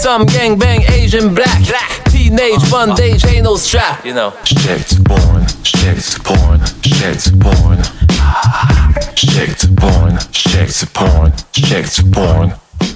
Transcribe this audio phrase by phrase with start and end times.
[0.00, 1.60] Some gang bang Asian black.
[2.10, 4.04] Teenage bondage ain't no strap.
[4.04, 4.32] You know.
[4.44, 7.78] Shit porn, shit porn, shit porn.
[9.16, 12.52] Shit porn, shit porn, shit porn.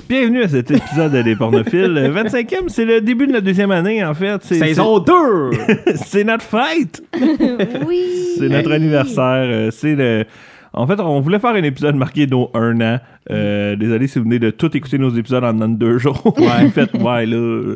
[0.09, 1.93] Bienvenue à cet épisode des pornophiles.
[1.95, 4.41] Le 25e, c'est le début de la deuxième année, en fait.
[4.45, 5.51] C'est- Saison 2!
[5.53, 7.03] c'est- C'est notre fête!
[7.87, 8.37] Oui.
[8.39, 9.45] C'est notre anniversaire.
[9.47, 10.25] euh, C'est le.
[10.75, 12.99] En fait, on voulait faire un épisode marqué nos un an.
[13.31, 16.35] Euh, désolé si vous venez de tout écouter nos épisodes en de deux jours.
[16.39, 16.47] Ouais.
[16.71, 17.75] fait, ouais, là.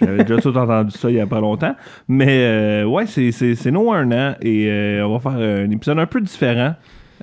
[0.00, 1.74] J'avais déjà tout entendu ça il y a pas longtemps.
[2.08, 4.34] Mais, euh, ouais, c'est- c'est c'est nos un an.
[4.42, 6.74] Et euh, on va faire un épisode un peu différent.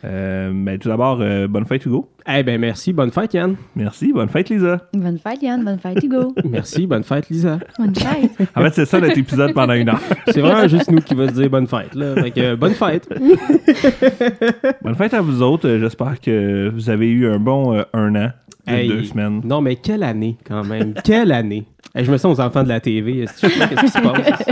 [0.05, 2.09] Euh, mais tout d'abord, euh, bonne fête, Hugo.
[2.27, 3.55] Eh ben merci, bonne fête Yann.
[3.75, 4.11] Merci.
[4.13, 4.87] Bonne fête, Lisa.
[4.93, 5.63] Bonne fête, Yann.
[5.63, 6.33] Bonne fête, Hugo.
[6.49, 7.59] Merci, bonne fête Lisa.
[7.77, 8.31] Bonne fête.
[8.55, 9.99] En fait, c'est ça notre épisode pendant une heure.
[10.27, 11.93] C'est vraiment juste nous qui va se dire bonne fête.
[11.95, 12.15] Là.
[12.15, 13.07] Fait que, euh, bonne fête.
[14.81, 15.67] Bonne fête à vous autres.
[15.67, 18.29] Euh, J'espère que vous avez eu un bon euh, un an,
[18.65, 19.41] Hey, deux semaines.
[19.43, 20.93] Non mais quelle année quand même.
[21.03, 21.65] quelle année.
[21.95, 23.25] Hey, je me sens aux enfants de la TV.
[23.39, 23.47] Qu'est-ce
[23.81, 24.43] qui se passe?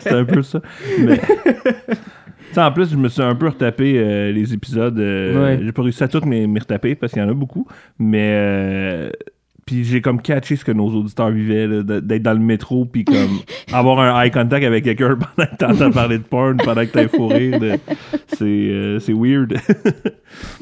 [0.00, 0.60] C'est un peu ça.
[1.00, 1.20] Mais.
[2.56, 4.98] En plus, je me suis un peu retapé euh, les épisodes.
[4.98, 5.60] euh, Ouais.
[5.64, 7.66] J'ai pas réussi à tous m'y m'y retaper parce qu'il y en a beaucoup.
[7.98, 8.30] Mais.
[8.32, 9.10] euh,
[9.66, 13.40] puis j'ai comme catché ce que nos auditeurs vivaient, d'être dans le métro, puis comme
[13.70, 17.06] avoir un eye contact avec quelqu'un pendant que t'entends parler de porn, pendant que t'as
[17.08, 17.60] fou rire.
[17.60, 17.74] de-
[18.28, 19.54] C'est c'est weird.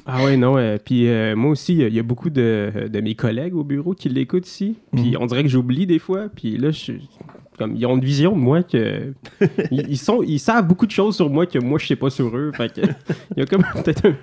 [0.07, 0.57] Ah ouais, non.
[0.85, 4.49] puis moi aussi, il y a beaucoup de, de mes collègues au bureau qui l'écoutent
[4.49, 4.77] ici.
[4.93, 5.17] Puis Mhm.
[5.21, 6.27] on dirait que j'oublie des fois.
[6.35, 7.09] Puis là, je suis-
[7.57, 9.13] comme, ils ont une vision de moi que.
[9.71, 12.11] ils, ils sont, ils savent beaucoup de choses sur moi que moi, je sais pas
[12.11, 12.53] sur eux.
[12.57, 12.81] Fait que,
[13.37, 14.15] il y a comme peut-être un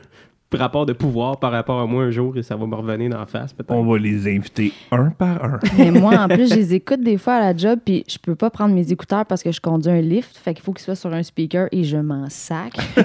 [0.57, 3.19] rapport de pouvoir par rapport à moi un jour et ça va me revenir dans
[3.19, 3.71] la face, peut-être.
[3.71, 5.59] On va les inviter un par un.
[5.77, 8.35] Mais moi, en plus, je les écoute des fois à la job, puis je peux
[8.35, 10.37] pas prendre mes écouteurs parce que je conduis un lift.
[10.37, 12.73] Fait qu'il faut qu'ils soient sur un speaker et je m'en sac.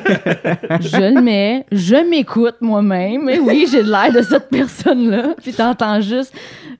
[0.80, 3.28] je le mets, je m'écoute moi-même.
[3.28, 5.34] Et oui, j'ai l'air de cette personne-là.
[5.42, 6.32] Puis t'entends juste,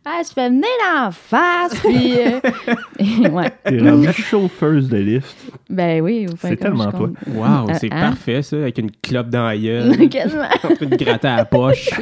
[0.05, 1.79] ah, je fais venir dans la face.
[1.81, 3.51] Puis, euh, ouais.
[3.65, 5.37] T'es chauffeuse de lift.
[5.69, 7.01] Ben oui, au fin C'est de tellement toi.
[7.01, 7.15] compte.
[7.27, 8.01] Wow, Euh, c'est hein?
[8.11, 10.43] parfait ça, avec une clope dans la gueule, Quasiment.
[10.65, 11.91] en train de gratter à la poche.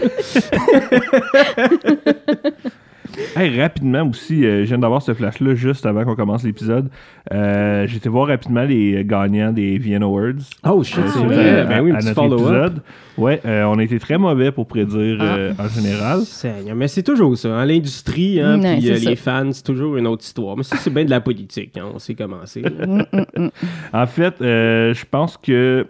[3.34, 6.91] Hey, rapidement aussi, euh, je viens d'avoir ce flash-là juste avant qu'on commence l'épisode.
[7.33, 10.33] Euh, J'ai été voir rapidement les gagnants des VN Awards.
[10.69, 11.61] Oh shit, euh, c'est vrai.
[11.61, 12.43] à- ben oui, un à petit notre follow-up.
[12.72, 12.83] épisode.
[13.17, 16.21] Ouais, euh, on a été très mauvais pour prédire euh, en général.
[16.23, 17.49] Seigneur, mais c'est toujours ça.
[17.56, 20.55] hein, L'industrie, hein, Ouais, puis euh, les fans, c'est toujours une autre histoire.
[20.55, 21.78] Mais ça, c'est bien de la politique.
[21.78, 22.62] hein, on sait comment c'est.
[23.94, 25.87] En fait, euh, je pense que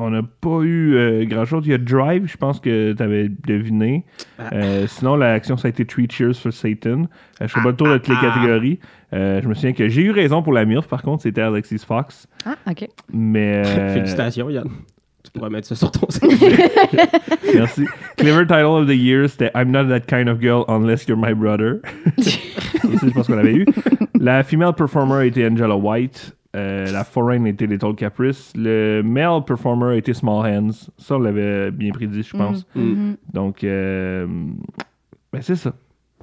[0.00, 1.64] on n'a pas eu euh, grand-chose.
[1.66, 4.04] Il y a Drive, je pense que tu avais deviné.
[4.38, 4.50] Ah.
[4.52, 6.88] Euh, sinon, l'action, ça a été Three Cheers for Satan.
[6.90, 7.04] Euh,
[7.40, 8.34] je ne ferai pas le tour de toutes les ah, ah.
[8.34, 8.80] catégories.
[9.12, 11.78] Euh, je me souviens que j'ai eu raison pour la MILF, par contre, c'était Alexis
[11.86, 12.26] Fox.
[12.44, 12.88] Ah, OK.
[13.12, 13.62] Mais.
[13.66, 14.68] euh, Félicitations, Yann.
[15.22, 16.06] Tu pourrais mettre ça sur ton.
[17.54, 17.84] Merci.
[18.16, 21.34] Clever title of the year, c'était I'm not that kind of girl unless you're my
[21.34, 21.82] brother.
[22.18, 23.66] Ça, je pense qu'on l'avait eu.
[24.18, 26.34] La female performer a été Angela White.
[26.56, 28.52] Euh, la foreign a été Little Caprice.
[28.56, 30.72] Le male performer été Small Hands.
[30.98, 32.66] Ça, on l'avait bien prédit, je pense.
[32.74, 33.16] Mhm.
[33.32, 34.26] Donc, euh,
[35.32, 35.72] ben c'est ça.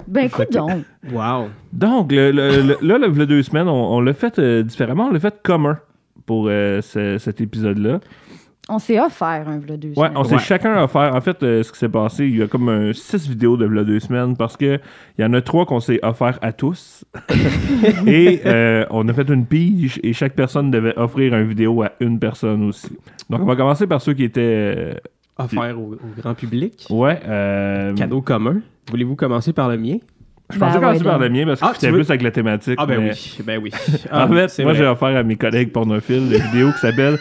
[0.07, 0.83] Ben, écoute donc.
[1.11, 1.47] wow.
[1.73, 5.05] Donc, le, le- le- là, le, le deux semaines, on, on l'a fait euh, différemment.
[5.07, 5.79] On l'a fait commun
[6.25, 7.99] pour euh, ce- cet épisode-là.
[8.69, 10.11] On s'est offert un v'là deux Ouais, semaines.
[10.17, 10.41] on s'est Ouais.
[10.41, 11.15] chacun offert.
[11.15, 13.65] En fait, euh, ce qui s'est passé, il y a comme un, six vidéos de
[13.65, 14.79] v'là deux semaines parce que
[15.17, 17.05] il y en a trois qu'on s'est offert à tous.
[18.05, 21.91] et euh, on a fait une pige et chaque personne devait offrir une vidéo à
[21.99, 22.89] une personne aussi.
[23.29, 24.41] Donc, on va commencer par ceux qui étaient.
[24.77, 24.93] euh,
[25.39, 26.87] Offert au, au grand public.
[26.89, 27.19] ouais.
[27.27, 28.57] euh, Cadeau commun.
[28.89, 29.97] Voulez-vous commencer par le mien?
[30.49, 31.27] Je pensais Ben commencer ouais, par donc.
[31.27, 32.75] le mien parce que Ah, c'était veux- plus avec la thématique.
[32.77, 33.71] Ah ben mais- oui, ben oui.
[34.11, 37.17] En Ah, fait, c'est moi, j'ai offert à mes collègues pornophiles une vidéo qui s'appelle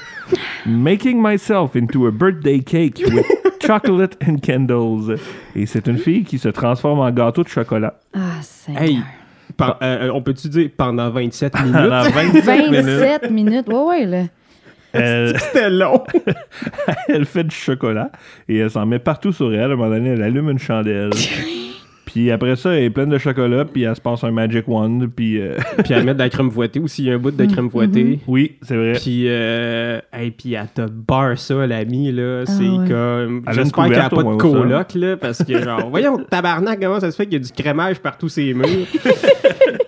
[0.66, 3.26] Making Myself into a Birthday Cake with
[3.66, 5.16] Chocolate and Candles.
[5.54, 7.98] Et c'est une fille qui se transforme en gâteau de chocolat.
[8.14, 8.72] Ah, c'est.
[8.72, 8.98] Hey,
[9.56, 11.72] par- euh, on peut-tu dire pendant 27 minutes?
[11.74, 13.68] Pendant 27 minutes, 27 minutes.
[13.68, 14.22] Ouais, ouais, là.
[14.92, 16.02] elle, C'était long?
[17.08, 18.10] elle fait du chocolat
[18.48, 19.60] et elle s'en met partout sur elle.
[19.60, 21.10] À un moment donné, elle allume une chandelle.
[22.16, 25.06] Puis après ça, elle est pleine de chocolat, puis elle se passe un Magic Wand,
[25.14, 25.38] puis...
[25.38, 25.54] euh,
[25.84, 27.02] Puis à mettre de la crème fouettée aussi.
[27.02, 28.20] Il y a un bout de crème fouettée.
[28.26, 28.94] oui, c'est vrai.
[28.94, 32.46] Puis, euh, hey, puis elle te barre ça, l'ami, là.
[32.46, 32.88] C'est ouais.
[32.88, 33.42] comme.
[33.46, 35.18] Elle J'espère qu'elle n'a pas de coloc, là.
[35.18, 38.30] Parce que, genre, voyons, tabarnak, comment ça se fait qu'il y a du crémage partout
[38.30, 38.66] ces murs?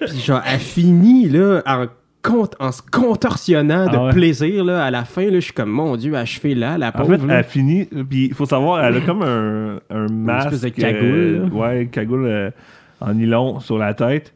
[0.07, 1.87] puis, genre, elle finit, là, en,
[2.59, 4.13] en se contorsionnant de Ah ouais.
[4.13, 4.85] plaisir, là.
[4.85, 7.17] À la fin, là, je suis comme, mon Dieu, achevée là, la En pauvre.
[7.17, 7.39] fait, là.
[7.39, 7.85] elle finit.
[7.87, 10.53] Puis il faut savoir, elle a comme un, un masque.
[10.53, 12.51] espèce de cagoule, euh, ouais, cagoule euh,
[13.01, 14.33] en nylon sur la tête.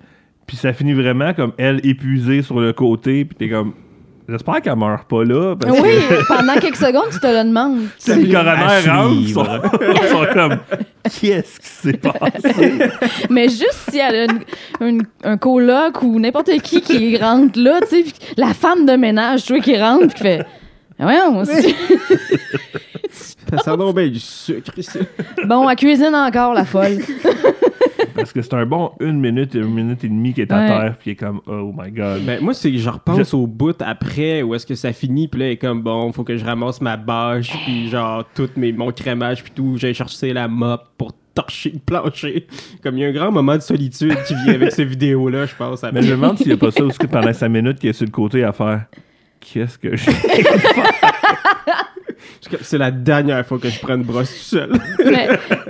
[0.47, 3.25] Puis ça finit vraiment comme elle épuisée sur le côté.
[3.25, 3.73] Puis t'es comme.
[4.29, 5.57] J'espère qu'elle meurt pas là.
[5.57, 7.87] Parce Oui, que pendant quelques secondes, tu te le demandes.
[7.99, 9.45] si le coroner rentre, ils sont,
[10.33, 10.59] comme
[11.21, 12.79] Qu'est-ce qui s'est passé?
[13.29, 14.45] Mais juste si elle a une-
[14.89, 19.43] une- un coloc ou n'importe qui qui rentre là, tu sais, la femme de ménage,
[19.45, 20.47] tu vois, qui rentre, puis qui fait.
[21.01, 21.55] Ah Ouais, on Ça
[23.59, 25.01] sent donc bien du sucre ici.
[25.45, 26.99] bon, elle cuisine encore, la folle.
[28.23, 30.67] Parce que c'est un bon une minute, une minute et demie qui est à Ouais.
[30.67, 32.23] terre, puis il est comme Oh my god.
[32.25, 35.41] Ben, moi, c'est que je repense au bout après où est-ce que ça finit, puis
[35.41, 38.73] là, il est comme bon, faut que je ramasse ma bâche, puis genre, tout mes,
[38.73, 42.47] mon crémage, puis tout, j'ai cherché la mop pour torcher le plancher.
[42.83, 45.55] Comme il y a un grand moment de solitude qui vient avec ces vidéos-là, je
[45.57, 45.83] pense.
[45.93, 47.89] Mais je me demande s'il n'y a pas ça aussi que pendant sa minute qui
[47.89, 48.85] est sur le côté à faire
[49.41, 50.09] Qu'est-ce que je
[52.63, 54.73] C'est la dernière fois que je prends une brosse tout seul.
[55.05, 55.29] Mais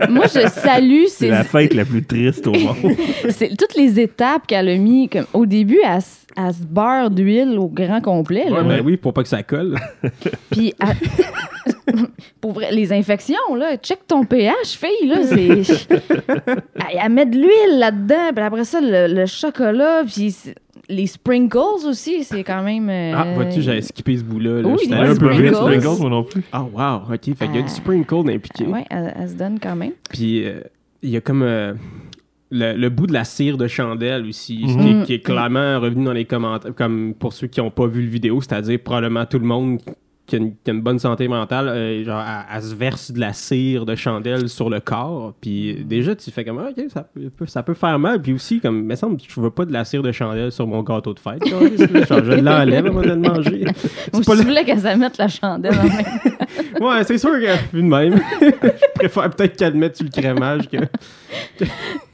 [0.08, 2.92] moi, je salue C'est ces, la fête la plus triste au monde.
[3.30, 5.08] c'est toutes les étapes qu'elle a mis.
[5.08, 6.00] Comme, au début, elle,
[6.36, 8.44] elle se beurre d'huile au grand complet.
[8.48, 8.62] là.
[8.62, 9.76] Ouais, ben oui, pour pas que ça colle.
[10.50, 12.04] Puis, elle-
[12.40, 15.86] pour vrai, les infections, là, check ton pH, fille, là, c'est...
[15.90, 16.62] elle,
[17.04, 20.54] elle met de l'huile là-dedans, puis après ça, le, le chocolat, puis c'est-
[20.94, 21.56] les sprinkles
[21.86, 22.88] aussi, c'est quand même...
[22.88, 24.62] euh, Ah, vois-tu, j'avais skippé ce bout-là.
[24.62, 24.68] là.
[24.68, 25.54] Oui, J'étais un peu vite.
[25.54, 25.80] sprinkles.
[25.82, 26.42] Sprinkles, moi non plus.
[26.52, 27.34] Ah, wow, ok.
[27.36, 28.66] Fait qu'il y a du sprinkle impliqué.
[28.66, 29.92] Ouais, elle, elle se donne quand même.
[30.10, 30.60] Puis euh,
[31.02, 31.74] il y a comme euh,
[32.50, 34.80] le, le bout de la cire de chandelle aussi, ce Mhm.
[34.82, 37.86] qui, est, qui est clairement revenu dans les commentaires, comme pour ceux qui n'ont pas
[37.86, 39.78] vu le vidéo, c'est-à-dire probablement tout le monde
[40.32, 43.10] qui a une, qui a une bonne santé mentale, euh, genre, elle, elle se verse
[43.12, 45.34] de la cire de chandelle sur le corps.
[45.42, 47.02] Puis déjà, tu fais comme, Ah, ok, ça
[47.36, 48.22] peut, ça peut faire mal.
[48.22, 50.82] Puis aussi, comme, me semble je veux pas de la cire de chandelle sur mon
[50.82, 51.46] gâteau de fête.
[51.46, 51.60] Genre,
[52.24, 53.64] je l'enlève avant de le manger.
[54.12, 56.80] Moi, pas je le- voulais qu'elle mette la chandelle en même.
[56.80, 58.48] Ouais, c'est sûr que, vu de même, je
[58.94, 60.78] préfère peut-être qu'elle le mette sur le crémage que.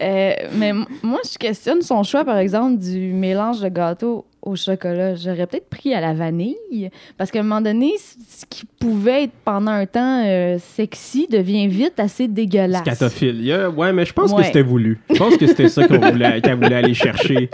[0.00, 0.72] Euh, mais
[1.02, 5.14] moi, je questionne son choix, par exemple, du mélange de gâteau au chocolat.
[5.14, 9.32] J'aurais peut-être pris à la vanille, parce qu'à un moment donné, ce qui pouvait être
[9.44, 12.82] pendant un temps euh, sexy devient vite assez dégueulasse.
[12.82, 13.68] Scatophile.
[13.76, 15.00] Ouais, mais je pense que c'était voulu.
[15.10, 17.50] Je pense que c'était ça qu'on voulait, qu'elle voulait aller chercher.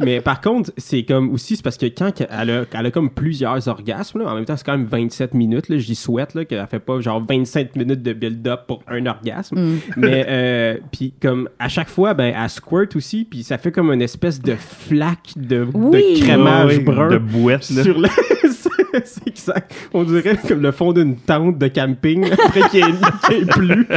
[0.00, 3.10] Mais par contre, c'est comme aussi, c'est parce que quand elle a, elle a comme
[3.10, 6.34] plusieurs orgasmes, là, en même temps, c'est quand même 27 minutes, là, je dis souhaite,
[6.34, 9.58] là, qu'elle fait pas genre 25 minutes de build-up pour un orgasme.
[9.58, 9.78] Mm.
[9.96, 13.92] Mais, euh, puis comme à chaque fois, ben, elle squirt aussi, puis ça fait comme
[13.92, 16.20] une espèce de flaque de, Oui.
[16.20, 17.82] de Brun De bouette, là.
[17.82, 18.08] sur le.
[18.42, 18.68] c'est-
[19.06, 19.72] c'est exact.
[19.94, 22.92] On dirait comme le fond d'une tente de camping après qu'il ait,
[23.26, 23.86] qu'il y ait plu.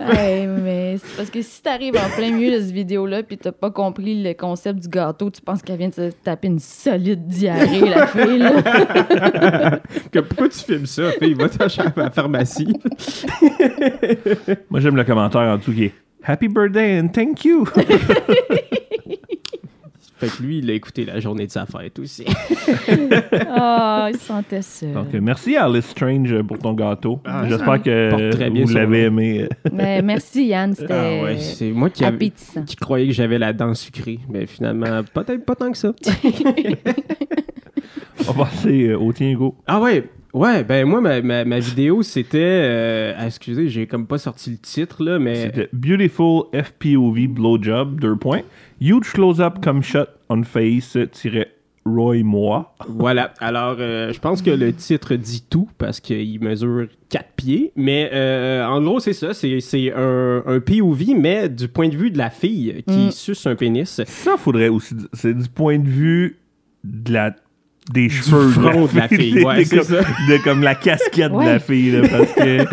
[0.00, 3.50] Ouais, mais c'est parce que si t'arrives en plein milieu de cette vidéo-là puis t'as
[3.50, 7.26] pas compris le concept du gâteau, tu penses qu'elle vient de se taper une solide
[7.26, 9.80] diarrhée, la fille, là.
[10.12, 11.34] Que pourquoi tu filmes ça, fille?
[11.34, 12.72] Va t'acheter à la pharmacie.
[14.70, 15.92] Moi, j'aime le commentaire en dessous qui est
[16.24, 17.66] Happy birthday and thank you.
[20.18, 22.24] Fait que lui, il a écouté la journée de sa fête aussi.
[23.50, 24.92] Ah, il se sentait seul.
[24.92, 27.20] Donc, euh, merci Alice Strange pour ton gâteau.
[27.24, 29.48] Ah, J'espère ça que porte très bien vous son l'avez aimé.
[29.72, 32.62] Mais merci, Yann, c'était Ah ouais, c'est moi qui, appétissant.
[32.64, 34.18] qui croyais que j'avais la dent sucrée.
[34.28, 35.92] Mais finalement, peut-être pas tant que ça.
[38.28, 39.54] On va passer euh, au tien, go.
[39.66, 40.04] Ah ouais,
[40.34, 42.38] ouais, ben moi, ma, ma, ma vidéo, c'était...
[42.40, 45.36] euh, ah, excusez, j'ai comme pas sorti le titre, là, mais...
[45.36, 48.42] C'était Beautiful FPOV Blowjob, deux points.
[48.80, 51.48] Huge close-up comme shot on face, tiré
[51.84, 52.74] Roy Moi.
[52.86, 53.32] Voilà.
[53.40, 57.72] Alors, euh, je pense que le titre dit tout parce qu'il mesure 4 pieds.
[57.76, 59.32] Mais euh, en gros, c'est ça.
[59.32, 63.10] C'est c'est un, un POV, mais du point de vue de la fille qui Mm.
[63.10, 64.02] suce un pénis.
[64.06, 64.94] Ça, faudrait aussi.
[65.14, 66.38] C'est du point de vue
[66.84, 67.34] de la
[67.92, 70.00] des Du cheveux front de la fille, ouais, de, comme, ça.
[70.00, 72.64] de comme la casquette de la fille là, parce que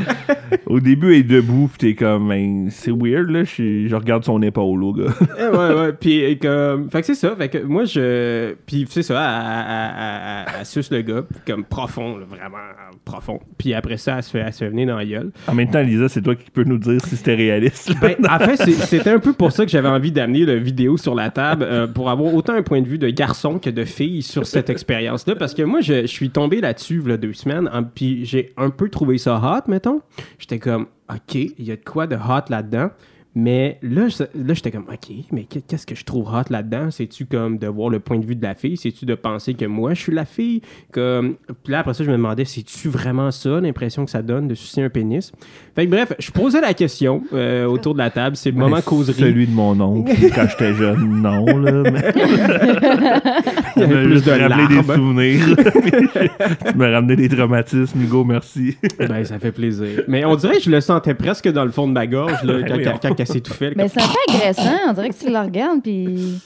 [0.66, 4.24] au début elle est debout pis t'es comme ben, c'est weird là je, je regarde
[4.26, 5.94] son épaule au gars Eh ouais, ouais.
[5.94, 6.90] Puis, comme.
[6.90, 7.36] Fait que c'est ça.
[7.36, 8.54] Fait que moi, je.
[8.66, 10.46] Puis, c'est ça.
[10.48, 12.58] Elle, elle- suce le gars, comme profond, là, vraiment
[13.04, 13.40] profond.
[13.58, 15.32] Puis après ça, elle se fait, elle se fait venir dans la gueule.
[15.48, 17.96] en même temps Lisa c'est toi qui peux nous dire si c'était réaliste là.
[18.02, 20.98] Ben, en fait, c'est- c'était un peu pour ça que j'avais envie d'amener la vidéo
[20.98, 23.84] sur la table, euh, pour avoir autant un point de vue de garçon que de
[23.86, 24.70] fille sur cette
[25.06, 25.36] expérience-là.
[25.36, 28.70] Parce que moi, je, je suis tombé là-dessus, a deux semaines, en- puis j'ai un
[28.70, 30.02] peu trouvé ça hot, mettons.
[30.40, 32.90] J'étais comme, OK, il y a de quoi de hot là-dedans.
[33.38, 36.90] Mais là, je- là j'étais comme, OK, mais qu'est- qu'est-ce que je trouve hot là-dedans?
[36.90, 38.78] C'est-tu comme de voir le point de vue de la fille?
[38.78, 40.62] C'est-tu de penser que moi, je suis la fille?
[40.94, 41.36] Comme...
[41.66, 44.56] Puis là, après ça, je me demandais, c'est-tu vraiment ça, l'impression que ça donne de
[44.56, 45.34] sucer un pénis?
[45.76, 48.38] Fait que bref, je posais la question euh, autour de la table.
[48.38, 49.20] C'est le moment Ben, causerie.
[49.20, 52.14] celui de mon oncle quand j'étais jeune non là mais
[53.86, 55.56] Il y avait plus de des souvenirs
[56.72, 60.04] tu m'as ramené des traumatismes Hugo merci Ben, ça fait plaisir.
[60.08, 62.62] Mais on dirait que je le sentais presque dans le fond de ma gorge là,
[62.68, 63.74] quand, oui, quand, on- quand elle s'étouffait.
[63.76, 64.78] Mais c'est un peu agressant.
[64.90, 66.40] On dirait que tu le regardes, puis.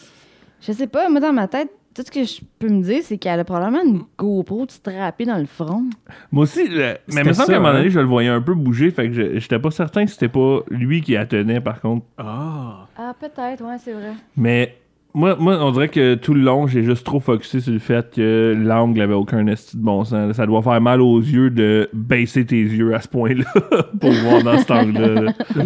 [0.61, 3.17] Je sais pas, moi, dans ma tête, tout ce que je peux me dire, c'est
[3.17, 5.85] qu'elle a probablement une GoPro strappée dans le front.
[6.31, 7.77] Moi aussi, le- mais il me semble qu'à un moment hein?
[7.77, 10.27] donné, je le voyais un peu bouger, fait que je- j'étais pas certain que c'était
[10.27, 12.05] pas lui qui la tenait, par contre.
[12.17, 12.87] Ah.
[12.97, 14.11] Ah, peut-être, ouais, c'est vrai.
[14.35, 14.75] Mais
[15.19, 18.09] moi, moi, on dirait que tout le long, j'ai juste trop focusé sur le fait
[18.15, 20.33] que l'angle avait aucun esti de bon sens.
[20.35, 23.43] Ça doit faire mal aux yeux de baisser tes yeux à ce point-là
[23.99, 25.21] pour voir dans cet angle-là.
[25.21, 25.33] là.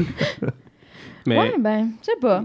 [1.28, 2.44] Mais Ouais, ben, je sais pas.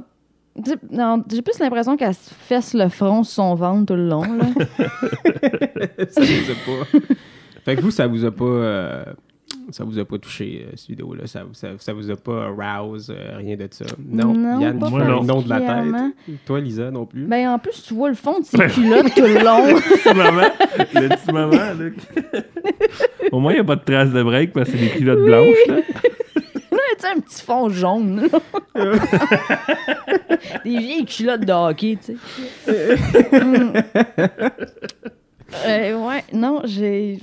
[0.90, 4.22] Non, J'ai plus l'impression qu'elle se fesse le front sur son ventre tout le long.
[4.22, 4.44] Là.
[6.10, 6.98] ça vous a pas.
[7.64, 8.44] fait que vous, ça vous a pas.
[8.44, 9.04] euh,
[9.70, 11.26] Ça vous a pas touché, euh, cette vidéo-là?
[11.26, 13.84] Ça, ça, ça vous a pas arouse, euh, rien de ça?
[13.98, 14.98] Non, Non, Yann, pas non.
[15.20, 16.38] le nom de la tête.
[16.46, 17.24] Toi, Lisa, non plus?
[17.26, 19.66] Ben, en plus, tu vois le fond de ses culottes tout le long.
[19.66, 20.48] Le petit moment,
[20.94, 22.42] le petit moment, là.
[23.32, 25.24] Au moins, il n'y a pas de traces de break parce que c'est des culottes
[25.24, 25.66] blanches.
[25.68, 25.76] là.
[26.70, 28.28] Là, tu sais, un petit fond jaune.
[28.74, 28.92] là.
[30.64, 32.16] Des vieilles culottes de hockey, tu
[32.64, 32.96] sais.
[33.40, 33.72] Hum.
[35.66, 37.18] Euh, ouais, non, j'ai.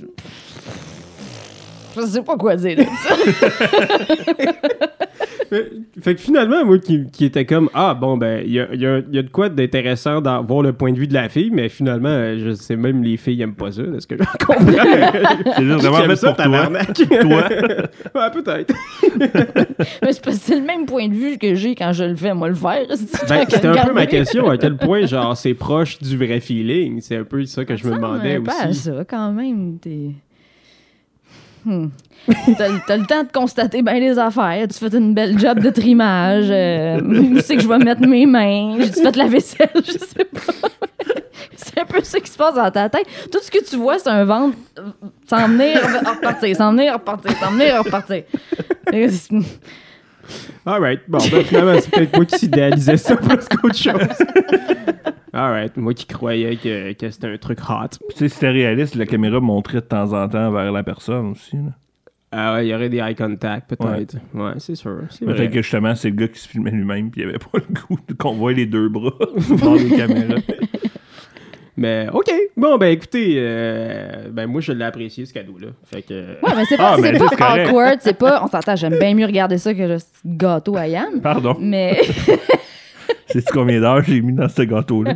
[1.96, 3.16] Je sais pas quoi dire de ça.
[5.48, 5.70] Fait
[6.02, 8.80] fait que finalement, moi qui, qui était comme Ah, bon, ben, il y a, il
[8.80, 11.14] y a- il y a de quoi d'intéressant dans voir le point de vue de
[11.14, 14.08] la fille, mais finalement, euh, je sais même les filles aiment pas ça, de ce
[14.08, 14.66] que je comprends.
[15.56, 16.66] C'est juste vraiment J'aime fait ça, pour toi.
[17.20, 17.48] Toi.
[18.14, 18.74] ouais, peut-être.
[20.02, 22.16] Mais c'est parce que c'est le même point de vue que j'ai quand je le
[22.16, 22.84] fais, moi, le faire.
[23.28, 27.00] Ben, c'était un peu ma question, à quel point, genre, c'est proche du vrai feeling?
[27.00, 28.80] C'est un peu ça que je me demandais pas à aussi.
[28.80, 29.78] ça, quand même.
[29.80, 30.10] T'es.
[31.66, 31.88] Hmm.
[32.56, 34.68] T'as le temps de constater bien les affaires.
[34.68, 36.46] Tu fais une belle job de trimage.
[36.48, 38.76] Euh, où c'est que je vais mettre mes mains?
[38.78, 39.68] J'ai-tu fait la vaisselle?
[39.74, 40.68] Je sais pas.
[41.56, 43.06] C'est un peu ça qui se passe dans ta tête.
[43.32, 44.82] Tout ce que tu vois, c'est un ventre euh,
[45.28, 48.22] s'en venir, repartir, s'en venir, repartir, s'en venir, repartir.
[50.66, 53.94] C'est- Alright, bon, ben, finalement, c'est peut-être moi qui s'idéalisais ça plus qu'autre chose.
[55.32, 57.88] Alright, moi qui croyais que, que c'était un truc hot.
[57.90, 60.82] Puis, tu sais, si c'était réaliste, la caméra montrait de temps en temps vers la
[60.82, 61.56] personne aussi.
[61.56, 61.72] là.
[62.32, 64.16] Ah ouais, il y aurait des eye contact, peut-être.
[64.34, 65.02] Ouais, c'est sûr.
[65.10, 65.34] C'est vrai.
[65.34, 67.74] Peut-être que justement, c'est le gars qui se filmait lui-même, puis il avait pas le
[67.74, 69.12] goût de- qu'on voit les deux bras
[69.62, 70.40] dans les caméras.
[71.76, 72.30] Mais OK.
[72.56, 75.68] Bon, ben écoutez, euh, ben moi, je l'ai apprécié, ce cadeau-là.
[75.84, 76.14] Fait que...
[76.42, 78.42] Ouais, mais c'est pas, Ah, c'est mais pas c'est awkward, c'est pas.
[78.42, 81.20] On s'entend, j'aime bien mieux regarder ça que le gâteau à Yann.
[81.20, 81.54] Pardon.
[81.60, 82.00] Mais.
[83.28, 85.14] Sais-tu combien d'heures j'ai mis dans ce gâteau-là?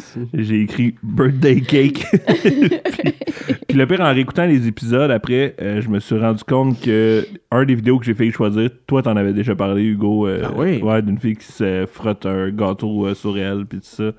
[0.00, 0.20] Si.
[0.34, 2.04] J'ai écrit birthday cake.
[2.42, 2.68] puis,
[3.68, 7.24] puis le pire, en réécoutant les épisodes, après, euh, je me suis rendu compte que
[7.50, 10.26] un des vidéos que j'ai failli choisir, toi, t'en avais déjà parlé, Hugo.
[10.26, 10.82] euh, Ah oui?
[10.82, 14.10] Ouais, d'une fille qui se frotte un gâteau euh, sur elle, puis tout ça.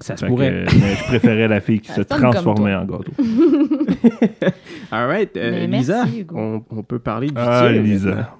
[0.00, 0.50] Ça se que, pourrait.
[0.52, 3.12] euh, mais je préférais la fille qui se transformait en gâteau.
[4.90, 6.36] Alright, euh, Mais merci, Lisa, Hugo.
[6.36, 8.36] on, on peut parler du Ah, tir, Lisa.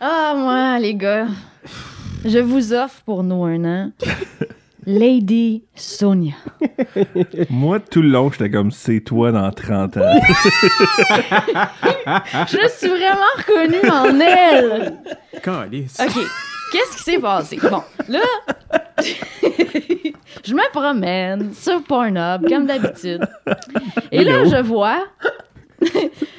[0.00, 1.26] Ah, moi, les gars,
[2.24, 3.90] je vous offre pour nous un an
[4.86, 6.34] Lady Sonia.
[7.48, 10.00] Moi, tout le long, j'étais comme c'est toi dans 30 ans.
[12.46, 14.92] Je me suis vraiment reconnue en elle.
[15.42, 15.96] Calice.
[16.00, 16.22] OK.
[16.74, 17.56] Qu'est-ce qui s'est passé?
[17.70, 18.18] Bon, là,
[20.44, 23.24] je me promène sur Pornhub, comme d'habitude.
[24.10, 25.04] Et là, je vois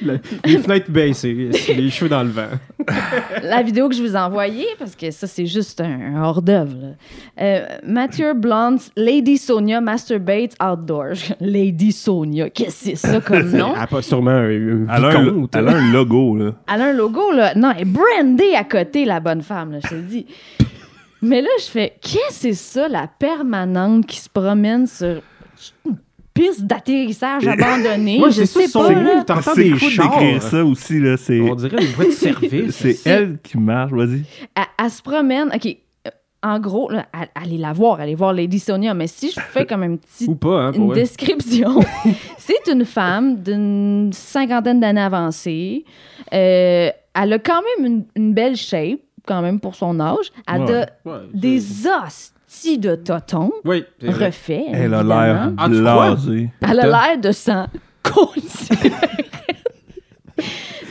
[0.02, 2.48] Le- les fenêtres baissées, les cheveux dans le vent.
[3.42, 6.94] la vidéo que je vous ai envoyée, parce que ça, c'est juste un, un hors-d'œuvre.
[7.40, 11.16] Euh, Mathieu Blunt's Lady Sonia Masturbates Outdoors.
[11.40, 13.72] Lady Sonia, qu'est-ce que c'est ça comme nom?
[13.74, 15.56] Elle a pas sûrement un, un Elle a, un, vicomte.
[15.56, 16.52] elle a un logo, là.
[16.72, 17.54] Elle a un logo, là.
[17.54, 20.26] Non, elle est brandée à côté, la bonne femme, là, je te le dis.
[21.22, 25.20] Mais là, je fais, qu'est-ce que c'est ça, la permanente qui se promène sur
[25.86, 25.96] une
[26.36, 28.18] piste d'atterrissage abandonnée?
[28.18, 29.02] Moi, je sais son pas, nom.
[29.02, 29.24] là.
[29.24, 30.18] T'entends C'est des chars.
[30.18, 31.16] d'écrire ça aussi, là.
[31.16, 32.74] C'est, On dirait une voie de service.
[32.76, 34.22] c'est elle qui marche, vas-y.
[34.54, 36.10] Elle, elle se promène, OK, euh,
[36.42, 39.64] en gros, là, elle- allez la voir, allez voir Lady Sonia, mais si je fais
[39.66, 41.80] comme un petit Ou pas, hein, une description.
[42.38, 45.84] c'est une femme d'une cinquantaine d'années avancée.
[46.32, 50.30] Euh, elle a quand même une, une belle shape, quand même pour son âge.
[50.46, 50.74] Elle Ouais.
[50.74, 54.26] a Ouais, des c'est- hosties de totons Oui, c'est vrai.
[54.26, 54.64] refaits.
[54.72, 55.22] Elle a évidemment.
[55.24, 56.10] l'air Ah, tu crois?
[56.10, 56.50] blasée.
[56.62, 57.66] Elle a l'air de s'en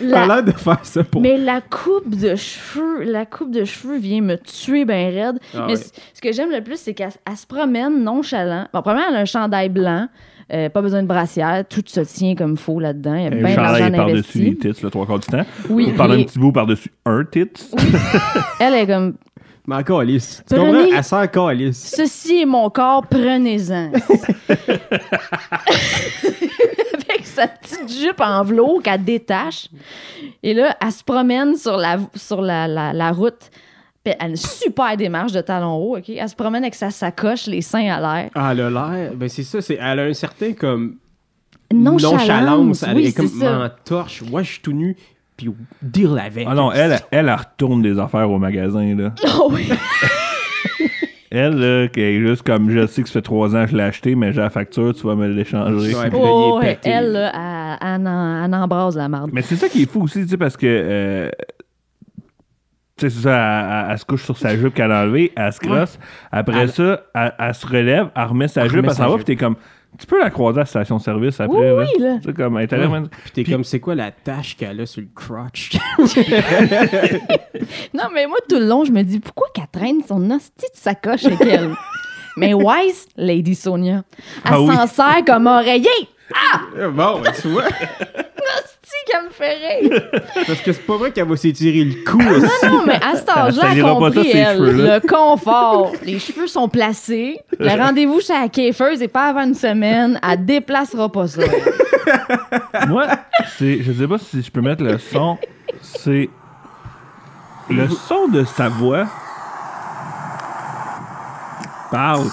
[0.01, 1.21] a La- l'air de faire ça pour...
[1.21, 5.39] mais la coupe de cheveux, la coupe de cheveux vient me tuer bien raide.
[5.53, 5.75] Ah Mais ouais.
[5.77, 8.67] c- ce que j'aime le plus, c'est qu'elle elle se promène nonchalant.
[8.73, 10.07] Bon, premièrement, elle a un chandail blanc,
[10.53, 13.15] euh, pas besoin de brassière, tout se tient comme faux là-dedans.
[13.15, 14.57] Il y a Un bien l'argent par-dessus les investi.
[14.73, 15.45] tits, le trois quarts du temps.
[15.69, 17.45] Oui, On parle un et petit bout par-dessus un tit.
[18.59, 19.15] elle est comme
[19.67, 20.43] Mais encore Alice.
[20.47, 20.85] Tu comprends?
[20.95, 21.93] Elle sent encore Alice.
[21.95, 23.91] Ceci est mon corps, prenez-en.
[27.09, 29.67] Avec sa petite jupe en velours qu'elle détache.
[30.43, 33.49] Et là, elle se promène sur la, sur la, la, la route
[34.03, 36.09] Puis elle a une super démarche de talons hauts, OK?
[36.09, 38.29] Elle se promène avec sa sacoche, les seins à l'air.
[38.35, 39.13] Ah, elle a l'air.
[39.15, 39.61] Ben, c'est ça.
[39.61, 40.97] c'est- Elle a un certain comme.
[41.73, 42.83] Nonchalance.
[42.83, 43.59] Elle oui, est comme c'est ça.
[43.65, 44.21] en torche.
[44.31, 44.95] Ouais, je suis tout nu.
[45.37, 45.49] Puis
[45.81, 46.47] deal avec.
[46.49, 49.13] Ah non, elle, elle, elle retourne des affaires au magasin, là.
[49.37, 49.69] Oh oui.
[51.31, 53.75] Elle, là, qui est juste comme, je sais que ça fait trois ans que je
[53.75, 55.93] l'ai acheté, mais j'ai la facture, tu vas me l'échanger.
[55.93, 56.79] Ouais, Oh, ouais.
[56.85, 58.01] Elle, là, elle,
[58.45, 59.31] elle embrase la marde.
[59.33, 60.65] Mais c'est ça qui est fou aussi, tu sais, parce que.
[60.65, 61.29] euh,
[62.97, 65.33] tu sais, c'est ça, elle, elle- elle se couche sur sa jupe qu'elle a enlevée,
[65.35, 65.99] elle se crosse.
[66.31, 69.09] Après Elle- ça, elle, elle se relève, elle remet sa Elle jupe, remet elle s'en
[69.09, 69.57] va, puis t'es comme.
[69.99, 71.57] Tu peux la croiser à la station-service après.
[71.57, 71.75] Oui, là.
[71.95, 72.17] oui, là.
[72.21, 72.87] Tu sais, comme, elle est allée-
[73.23, 75.71] Puis t'es Puis- comme, c'est quoi la tâche qu'elle a sur le crotch?
[77.93, 80.77] Non, mais moi, tout le long, je me dis, pourquoi qu'elle traîne son hostie de
[80.77, 81.71] sacoche avec elle?
[82.37, 84.75] mais Wise, Lady Sonia, elle Ah oui.
[84.75, 85.87] s'en sert comme oreiller.
[86.93, 87.63] bon, ben, tu vois.
[89.05, 90.01] Qu'elle me fait rire.
[90.47, 92.65] Parce que c'est pas vrai qu'elle va s'étirer le cou aussi.
[92.65, 95.91] Non, mais à cet âge-là, Ça elle a pas compris, ça, ses elle, le confort.
[96.03, 97.39] Les cheveux sont placés.
[97.59, 100.19] Le rendez-vous chez la coiffeuse n'est pas avant une semaine.
[100.27, 101.43] Elle déplacera pas ça.
[102.87, 103.05] Moi,
[103.57, 103.83] c'est.
[103.83, 105.37] Je sais pas si je peux mettre le son.
[105.81, 106.29] C'est.
[107.69, 109.05] Le son de sa voix.
[111.91, 112.25] Parle.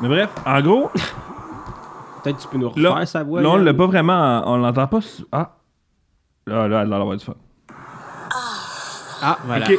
[0.00, 0.90] Mais bref, en gros,
[2.32, 3.40] Peut-être tu peux nous refaire là, sa voix.
[3.42, 4.42] là, on l'a pas vraiment.
[4.46, 5.00] On l'entend pas.
[5.00, 5.56] su- Ah.
[6.46, 7.34] Là, là, elle a l'air d'avoir du fun.
[9.22, 9.66] Ah, voilà.
[9.66, 9.78] Ok.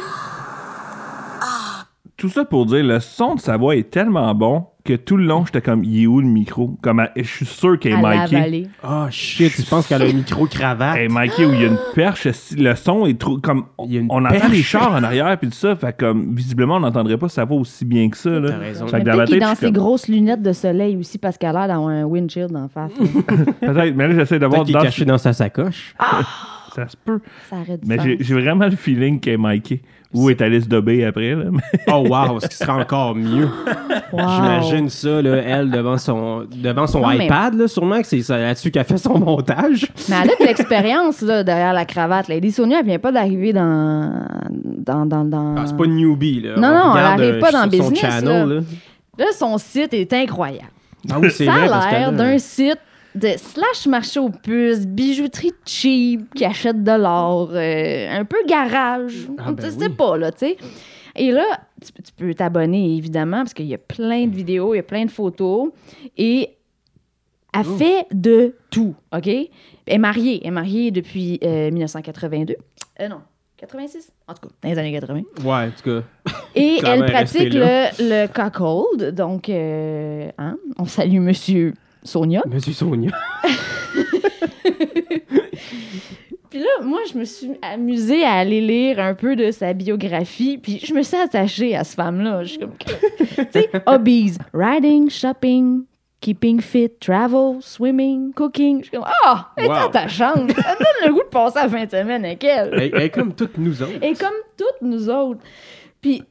[2.16, 5.24] Tout ça pour dire, le son de sa voix est tellement bon que tout le
[5.24, 6.76] long, j'étais comme, il est où le micro?
[6.82, 8.36] Comme, je suis sûr qu'elle est Elle l'a micée.
[8.36, 8.66] avalé.
[8.82, 10.96] Oh shit, tu penses qu'elle a un micro-cravate?
[10.98, 12.28] Elle est micée où il y a une perche.
[12.30, 13.38] si Le son est trop.
[13.38, 15.76] Comme, Il y a une on entend les chars en arrière puis tout ça.
[15.76, 18.30] Fait comme, visiblement, on n'entendrait pas sa voix aussi bien que ça.
[18.30, 18.50] Là.
[18.50, 18.86] T'as raison.
[18.86, 20.96] Fait que Mais dans Peut-être qu'il est tête, dans ses comme, grosses lunettes de soleil
[20.96, 22.92] aussi parce qu'elle a l'air d'avoir un windshield en face.
[23.60, 25.94] Peut-être, mais là, j'essaie de Peut-être dans caché dans sa sacoche.
[26.74, 27.20] Ça se peut.
[27.48, 29.82] Ça arrête Mais j'ai vraiment le feeling qu'elle est micée.
[30.12, 31.44] Où est Alice Dobé après, là?
[31.88, 33.48] Oh wow, ce qui serait encore mieux.
[34.12, 38.28] J'imagine ça, là, elle, devant son, devant son Non, mais- iPad, là, sûrement que c'est
[38.28, 39.86] là-dessus qu'elle fait son montage.
[40.08, 42.26] Mais elle a de l'expérience là, derrière la cravate.
[42.28, 44.24] Lady Sonia, elle vient pas d'arriver dans.
[44.50, 45.54] dans, dans, dans...
[45.56, 46.56] Ah, c'est pas une newbie, là.
[46.56, 48.54] Non, On non, elle regarde, arrive euh, pas dans le business, channel, là.
[48.56, 48.60] là.
[49.18, 50.70] Là, son site est incroyable.
[51.10, 52.78] Ah oui, c'est Ça vrai, a parce l'air d'un site
[53.14, 59.28] de slash marché aux puces, bijouterie cheap qui achète de l'or, euh, un peu garage.
[59.38, 59.94] Ah, ben tu sais oui.
[59.96, 60.56] pas, là, tu sais.
[61.16, 61.44] Et là,
[61.84, 64.84] tu, tu peux t'abonner, évidemment, parce qu'il y a plein de vidéos, il y a
[64.84, 65.70] plein de photos.
[66.16, 66.50] Et
[67.52, 67.76] elle Oh.
[67.76, 69.26] fait de tout, OK?
[69.26, 69.48] Elle
[69.86, 70.40] est mariée.
[70.42, 72.54] Elle est mariée depuis euh, 1982.
[73.00, 73.22] Euh, non,
[73.56, 74.12] 86?
[74.28, 75.22] En tout cas, dans les années 80.
[75.44, 76.32] Ouais, en tout cas.
[76.54, 79.12] Et elle pratique le, le cockhold.
[79.16, 82.42] Donc, euh, hein, on salue Monsieur Sonia.
[82.46, 83.10] Monsieur Sonia.
[86.50, 90.58] Puis là, moi, je me suis amusée à aller lire un peu de sa biographie.
[90.58, 92.42] Puis je me suis attachée à cette femme-là.
[92.42, 92.74] Je suis comme...
[92.76, 94.32] tu sais, hobbies.
[94.52, 95.84] Riding, shopping,
[96.20, 98.78] keeping fit, travel, swimming, cooking.
[98.80, 99.74] Je suis comme, ah, elle est Wow.
[99.74, 100.50] attachante.
[100.50, 102.70] Ça me donne le goût de passer la fin de semaine avec elle.
[102.72, 104.02] Elle, elle est comme toutes nous autres.
[104.02, 105.40] Et comme toutes nous autres.
[106.00, 106.24] Puis,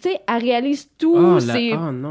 [0.00, 1.14] tu sais, elle réalise tout.
[1.16, 1.72] Ah, la- c'est...
[1.72, 2.10] ah non.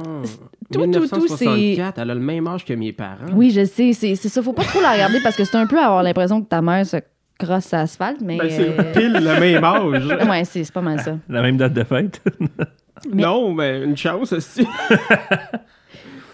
[0.72, 3.26] tout, tout, tout, c'est- 1964, elle a le même âge que mes parents.
[3.34, 4.42] Oui, je sais, c'est c'est ça.
[4.44, 6.86] Faut pas trop la regarder parce que c'est un peu avoir l'impression que ta mère
[6.86, 6.98] se
[7.40, 8.38] crosse à l'asphalte, mais.
[8.38, 10.28] Ben, c'est euh, pile le même âge.
[10.30, 11.18] Ouais, c'est c'est pas mal ça.
[11.28, 12.22] La même date de fête.
[13.12, 14.64] Mais- Non, mais une chance aussi.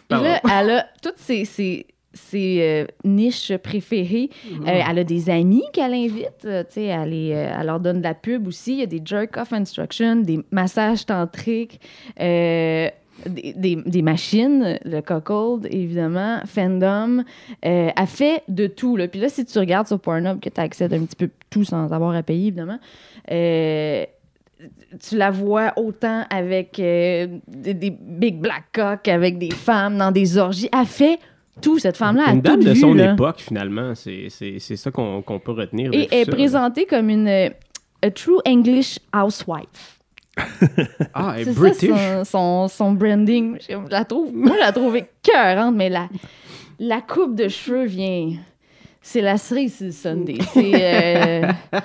[0.10, 1.86] Puis là, elle a toutes ses, ses,
[2.18, 4.30] ses, euh, niches préférées.
[4.52, 6.44] Euh, elle a des amis qu'elle invite.
[6.46, 8.74] euh, elle, les, euh, elle leur donne de la pub aussi.
[8.74, 11.80] Il y a des jerk-off instructions, des massages tantriques,
[12.20, 12.92] des,
[13.56, 17.24] des- des machines, le cuckold, évidemment, fandom.
[17.62, 18.96] Elle fait de tout.
[18.98, 19.08] Là.
[19.08, 21.92] Puis là, si tu regardes sur Pornhub, que tu accèdes un petit peu tout sans
[21.94, 22.80] avoir à payer, évidemment,
[25.10, 30.38] tu la vois autant avec des, des big black cock, avec des femmes dans des
[30.38, 30.70] orgies.
[30.78, 31.20] Elle fait
[31.62, 32.26] tout, cette femme-là.
[32.28, 33.14] Elle Une a dame de vu, son là.
[33.14, 33.96] époque, finalement.
[33.96, 35.92] C'est c'est- c'est ça qu'on qu'on peut retenir.
[35.94, 37.50] Et est ça, présentée comme une euh,
[38.02, 40.00] a true English housewife.
[41.14, 41.90] Ah, elle est British.
[41.90, 43.58] ça son, son, son branding.
[43.68, 46.08] Je la trouve, moi, je la trouve écœurante, mais la,
[46.80, 48.34] la coupe de cheveux vient...
[49.02, 50.38] C'est la cerise sur le Sunday.
[50.54, 50.74] C'est...
[50.76, 51.52] euh,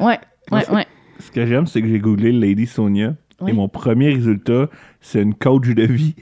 [0.00, 0.18] Ouais,
[0.50, 0.86] ouais, ouais.
[1.20, 3.14] Ce que j'aime, c'est que j'ai googlé Lady Sonia.
[3.40, 3.50] Oui.
[3.50, 4.68] Et mon premier résultat,
[5.00, 6.14] c'est une coach de vie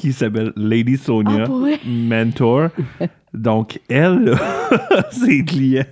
[0.00, 1.76] qui s'appelle Lady Sonia Ah?
[1.86, 2.68] Mentor.
[3.34, 4.34] Donc, elle,
[5.10, 5.84] ses clients,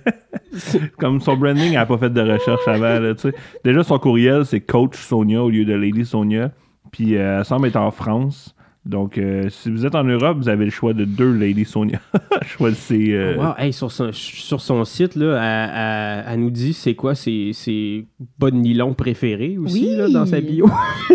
[0.97, 2.99] comme son branding, elle n'a pas fait de recherche avant.
[2.99, 3.33] là, tu sais.
[3.63, 6.51] Déjà, son courriel, c'est Coach Sonia au lieu de Lady Sonia.
[6.91, 8.53] Puis, euh, elle semble être en France.
[8.85, 11.99] Donc, euh, si vous êtes en Europe, vous avez le choix de deux Lady Sonia.
[12.45, 13.09] Choisissez.
[13.11, 16.95] euh, Wow, hey, sur, son, sur son site, là, elle, elle- elle nous dit c'est
[16.95, 18.05] quoi ses, ses
[18.39, 19.95] bas de nylon préférés aussi Oui.
[19.97, 20.69] là, dans sa bio.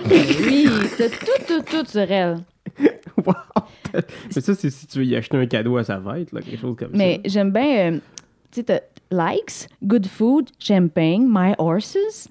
[0.47, 2.37] oui, c'est tout, tout, tout sur elle.
[3.27, 3.63] Wow.
[4.35, 6.61] Mais ça, c'est si tu veux y acheter un cadeau à sa fête, là, quelque
[6.61, 7.99] chose comme Mais j'aime bien, euh,
[8.51, 12.29] tu sais, likes, good food, champagne, my horses,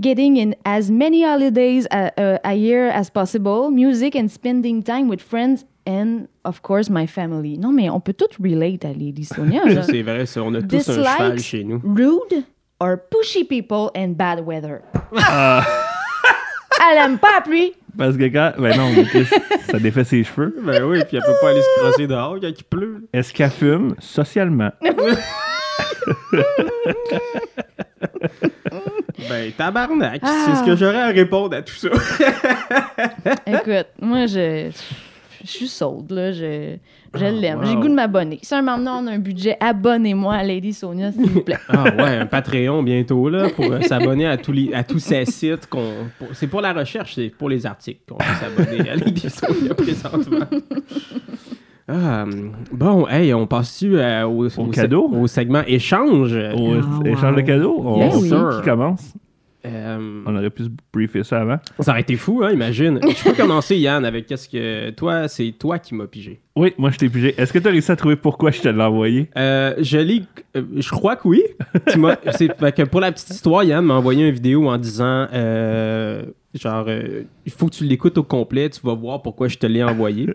[0.00, 5.08] getting in as many holidays a, a- a year as possible, music and spending time
[5.08, 7.56] with friends and, of course, my family.
[7.58, 9.62] Non, mais on peut tout relate à Lady Sonia.
[9.74, 9.82] ça.
[9.84, 11.80] C'est vrai, ça, on a tous un cheval Dislikes, chez nous.
[11.84, 12.44] rude
[12.80, 14.80] or pushy people and bad weather.
[16.90, 17.72] Elle aime pas la pluie.
[17.96, 18.52] Parce que quand.
[18.58, 19.24] Ben non, mais
[19.70, 20.54] ça défait ses cheveux.
[20.62, 23.06] Ben oui, puis elle peut pas aller se crosser dehors quand il pleut.
[23.12, 24.72] Est-ce qu'elle fume socialement?
[29.28, 30.44] Ben, tabarnak, Ah.
[30.46, 31.88] c'est ce que j'aurais à répondre à tout ça.
[33.46, 34.70] Écoute, moi, je,
[35.42, 36.32] je suis sold, là.
[36.32, 36.76] Je,
[37.14, 37.58] je l'aime.
[37.58, 37.64] wow.
[37.64, 38.38] J'ai le goût de m'abonner.
[38.42, 41.56] Si un moment on a un budget, abonnez-moi à Lady Sonia, s'il vous plaît.
[41.68, 45.24] Ah ouais, un Patreon bientôt là pour euh, s'abonner à tous les à tous ces
[45.24, 48.94] sites qu'on pour- c'est pour la recherche, c'est pour les articles qu'on peut s'abonner à
[48.96, 50.46] l'édition présentement.
[51.86, 52.24] Ah,
[52.72, 55.06] bon, hey, on passe-tu euh, au, Au au cadeau?
[55.12, 56.32] au segment échange?
[56.34, 57.36] Au Ah, échange wow.
[57.36, 57.82] de cadeaux?
[57.84, 58.30] On, Yes, oui.
[58.30, 59.12] Qui commence?
[59.66, 61.58] Euh, On aurait pu se briefer ça avant.
[61.80, 63.00] ça aurait été fou, hein, imagine.
[63.02, 66.40] Je peux commencer, Yann, avec qu'est-ce que toi, c'est toi qui m'as pigé.
[66.56, 67.34] Oui, moi je t'ai pigé.
[67.38, 69.30] Est-ce que tu as réussi à trouver pourquoi je te l'ai envoyé?
[69.36, 70.22] Euh, je l'ai.
[70.56, 71.42] euh, je crois que oui.
[71.92, 71.98] Tu
[72.58, 76.22] fait que pour la petite histoire, Yann m'a envoyé une vidéo en disant euh,
[76.54, 76.88] genre,
[77.46, 80.28] il faut que tu l'écoutes au complet, tu vas voir pourquoi je te l'ai envoyé.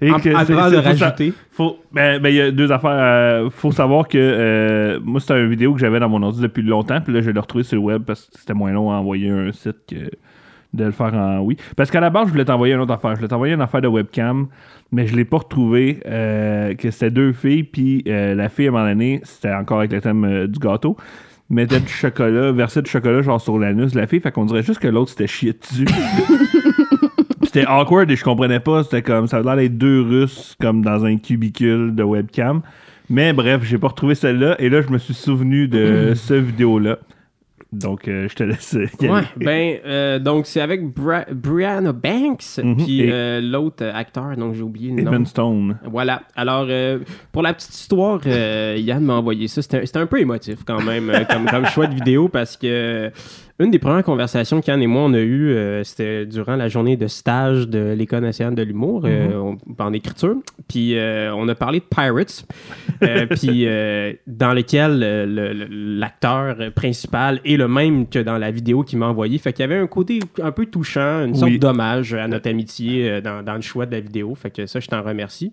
[0.00, 1.32] Et en- que de rajouter.
[1.50, 2.90] Faut, ben, ben, il y a deux affaires.
[2.92, 6.62] euh, faut savoir que euh, moi, c'était une vidéo que j'avais dans mon ordi depuis
[6.62, 8.94] longtemps, puis là, je l'ai retrouvée sur le web parce que c'était moins long à
[8.96, 9.96] envoyer un site que
[10.74, 11.56] de le faire en oui.
[11.76, 13.10] Parce qu'à la base, je voulais t'envoyer une autre affaire.
[13.12, 14.46] Je voulais t'envoyer une affaire de webcam,
[14.92, 15.98] mais je l'ai pas retrouvé.
[16.06, 19.78] euh, que c'était deux filles, puis euh, la fille, à un moment donné, c'était encore
[19.78, 20.96] avec le thème du gâteau,
[21.50, 24.62] mettait du chocolat, versait du chocolat genre sur l'anus de la fille, fait qu'on dirait
[24.62, 25.86] juste que l'autre s'était chié dessus.
[27.60, 28.84] C'était awkward et je comprenais pas.
[28.84, 32.62] C'était comme ça a l'air d'être deux Russes comme dans un cubicule de webcam.
[33.10, 36.98] Mais bref, j'ai pas retrouvé celle-là et là je me suis souvenu de ce vidéo-là.
[37.70, 38.78] Donc euh, je te laisse.
[39.02, 42.76] Ouais, ben, euh, donc c'est avec Bra- Brianna Banks, Mhm.
[42.78, 45.12] puis Et- euh, l'autre acteur, donc j'ai oublié le nom.
[45.12, 45.78] Evan Stone.
[45.84, 46.22] Voilà.
[46.34, 46.66] Alors,
[47.30, 49.60] pour la petite histoire, Yann m'a envoyé ça.
[49.60, 53.10] C'était un peu émotif quand même comme, comme choix de vidéo parce que
[53.60, 56.96] une des premières conversations qu'Yann et moi on a eues, euh, c'était durant la journée
[56.96, 60.36] de stage de l'École nationale de l'humour euh, on- en écriture.
[60.68, 62.46] Puis euh, on a parlé de Pirates,
[63.30, 63.66] puis
[64.26, 69.06] dans lequel le- le- l'acteur principal est le même que dans la vidéo qu'il m'a
[69.08, 69.38] envoyé.
[69.38, 71.58] Fait qu'il y avait un côté un peu touchant, une sorte Oui.
[71.58, 74.34] d'hommage à notre amitié dans, dans le choix de la vidéo.
[74.34, 75.50] Fait que ça, je t'en remercie.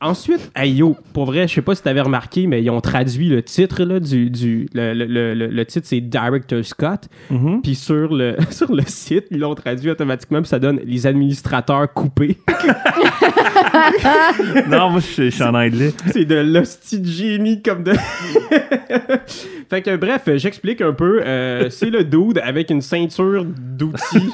[0.00, 3.28] Ensuite, hey, yo, pour vrai, je sais pas si t'avais remarqué, mais ils ont traduit
[3.28, 7.08] le titre là, du, du le, le- le- le- titre c'est Director Scott.
[7.30, 7.60] Mhm.
[7.62, 11.92] Puis sur le sur le site, ils l'ont traduit automatiquement, puis ça donne les administrateurs
[11.92, 12.38] coupés.
[14.68, 15.92] non, moi je je suis en anglais.
[16.12, 17.94] c'est de l'hostie de génie comme de.
[19.68, 21.20] fait que bref, j'explique un peu.
[21.24, 24.30] Euh, c'est le dude avec une ceinture d'outils,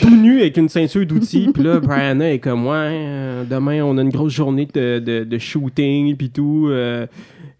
[0.00, 1.50] tout nu avec une ceinture d'outils.
[1.52, 5.24] Puis là, Brianna est comme ouais, euh, demain on a une grosse journée de, de,
[5.24, 6.68] de shooting puis tout.
[6.70, 7.06] euh,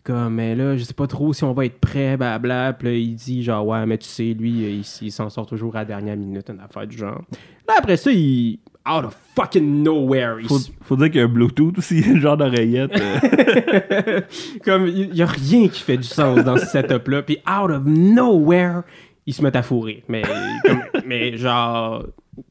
[0.05, 2.75] comme, mais là, je sais pas trop si on va être prêt, blabla.
[2.75, 5.75] Puis là, il dit, genre, ouais, mais tu sais, lui, il, il s'en sort toujours
[5.77, 7.23] à la dernière minute, une affaire du genre.
[7.67, 8.59] Là, après ça, il.
[8.87, 12.21] Out of fucking nowhere, il Faut, faut dire qu'il y a un Bluetooth aussi, le
[12.21, 12.93] genre d'oreillette.
[13.01, 14.21] euh.
[14.64, 17.71] comme il y a rien qui fait du sens dans ce setup là puis out
[17.71, 18.83] of nowhere
[19.27, 20.21] ils se mettent à fourrer mais
[20.67, 22.05] comme- mais genre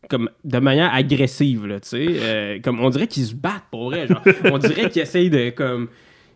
[0.10, 3.92] comme de manière agressive là tu sais euh, comme on dirait qu'ils se battent pour
[3.92, 5.88] vrai genre on dirait qu'ils essayent de comme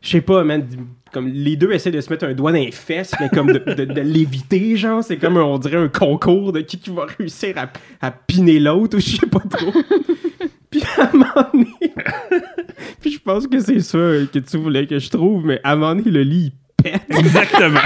[0.01, 0.65] je sais pas man
[1.13, 3.59] comme les deux essaient de se mettre un doigt dans les fesses mais comme de,
[3.59, 7.05] de- de l'éviter genre c'est comme un- on dirait un concours de qui, qui va
[7.17, 7.71] réussir à,
[8.05, 9.71] à piner l'autre ou je sais pas trop.
[10.69, 11.67] Puis à un moment donné
[13.01, 13.97] puis je pense que c'est ça
[14.31, 17.01] que tu voulais que je trouve, mais à un moment donné, le lit, il pète.
[17.09, 17.79] Exactement.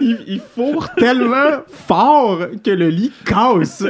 [0.00, 3.84] il, il fourre tellement fort que le lit casse.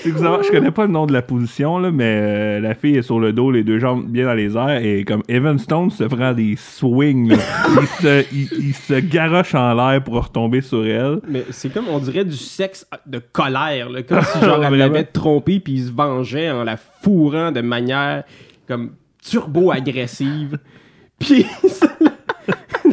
[0.00, 3.02] C'est je connais pas le nom de la position, là, mais euh, la fille est
[3.02, 6.04] sur le dos, les deux jambes bien dans les airs, et comme Evan Stone se
[6.04, 7.36] prend des swings, là.
[7.80, 11.20] il, se, il, il se garoche en l'air pour retomber sur elle.
[11.28, 15.04] mais c'est comme, on dirait du sexe de colère, là, comme si genre elle l'avait
[15.04, 18.24] trompé puis il se vengeait en la fourrant de manière
[18.66, 18.92] comme
[19.28, 20.58] turbo-agressive.
[21.18, 21.46] Puis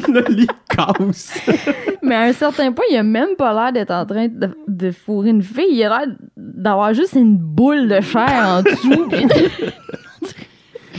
[0.07, 1.39] le lit casse.
[2.01, 4.91] Mais à un certain point, il a même pas l'air d'être en train de, de
[4.91, 5.65] fourrer une fille.
[5.69, 9.09] Il a l'air d'avoir juste une boule de chair en dessous.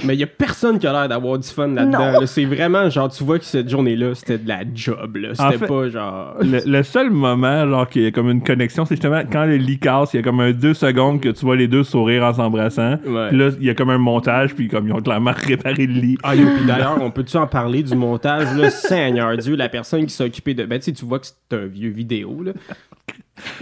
[0.05, 2.21] Mais il y a personne qui a l'air d'avoir du fun là-dedans.
[2.21, 2.27] Là.
[2.27, 5.29] C'est vraiment, genre, tu vois que cette journée-là, c'était de la job, là.
[5.33, 6.35] C'était En fait- pas, genre...
[6.41, 9.57] Le, le seul moment, genre, qu'il y a comme une connexion, c'est justement quand le
[9.57, 12.25] lit casse, il y a comme un deux secondes que tu vois les deux sourire
[12.25, 12.99] en s'embrassant.
[13.07, 13.29] Ouais.
[13.29, 15.93] Puis là, il y a comme un montage, puis comme ils ont clairement réparé le
[16.01, 16.19] lit.
[16.23, 18.71] Ah, yo, puis d'ailleurs, on peut-tu en parler du montage, là?
[18.71, 20.65] Seigneur Dieu, la personne qui s'est occupée de...
[20.65, 22.53] Ben, tu sais, tu vois que c'est un vieux vidéo, là.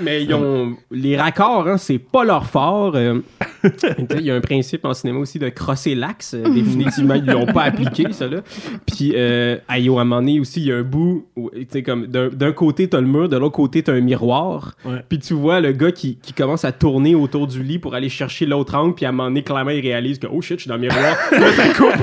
[0.01, 0.77] Mais ils ont...
[0.91, 2.95] Les raccords, hein, c'est pas leur fort.
[2.95, 3.21] euh.
[4.19, 6.35] Il y a un principe en cinéma aussi de crosser l'axe.
[6.35, 8.41] Euh, Définitivement, ils l'ont pas appliqué, ça, là.
[8.87, 11.67] Puis, euh, yo, à un moment donné aussi, il y a un bout où, tu
[11.71, 14.75] sais, comme, d'un côté, t'as le mur, de l'autre côté, t'as un miroir.
[14.85, 15.03] Ouais.
[15.09, 18.09] Puis tu vois le gars qui, qui commence à tourner autour du lit pour aller
[18.09, 20.63] chercher l'autre angle, puis à un moment donné, clairement, il réalise que, oh shit, je
[20.63, 21.17] suis dans le miroir.
[21.33, 21.95] Là, ça coupe.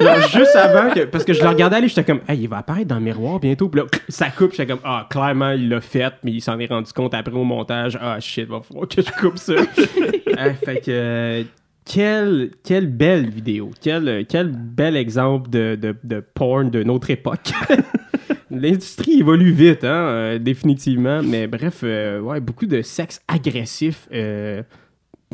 [0.00, 2.58] Genre, juste avant, que, parce que je le regardais aller, j'étais comme, hey, il va
[2.58, 3.68] apparaître dans le miroir bientôt.
[3.68, 6.66] Puis là, ça coupe, j'étais comme, ah, clairement, il l'a fait, mais il s'en est
[6.66, 7.98] rendu compte après au montage.
[8.00, 9.54] Ah, shit, va falloir que je coupe ça.
[10.64, 11.44] Fait que,
[11.84, 13.70] quelle, quelle belle vidéo.
[13.80, 17.52] Quel, quel bel exemple de, de, de porn d'une autre époque.
[18.50, 21.22] L'industrie évolue vite, hein, euh, définitivement.
[21.22, 24.08] Mais bref, euh, ouais, beaucoup de sexe agressif.
[24.12, 24.62] euh,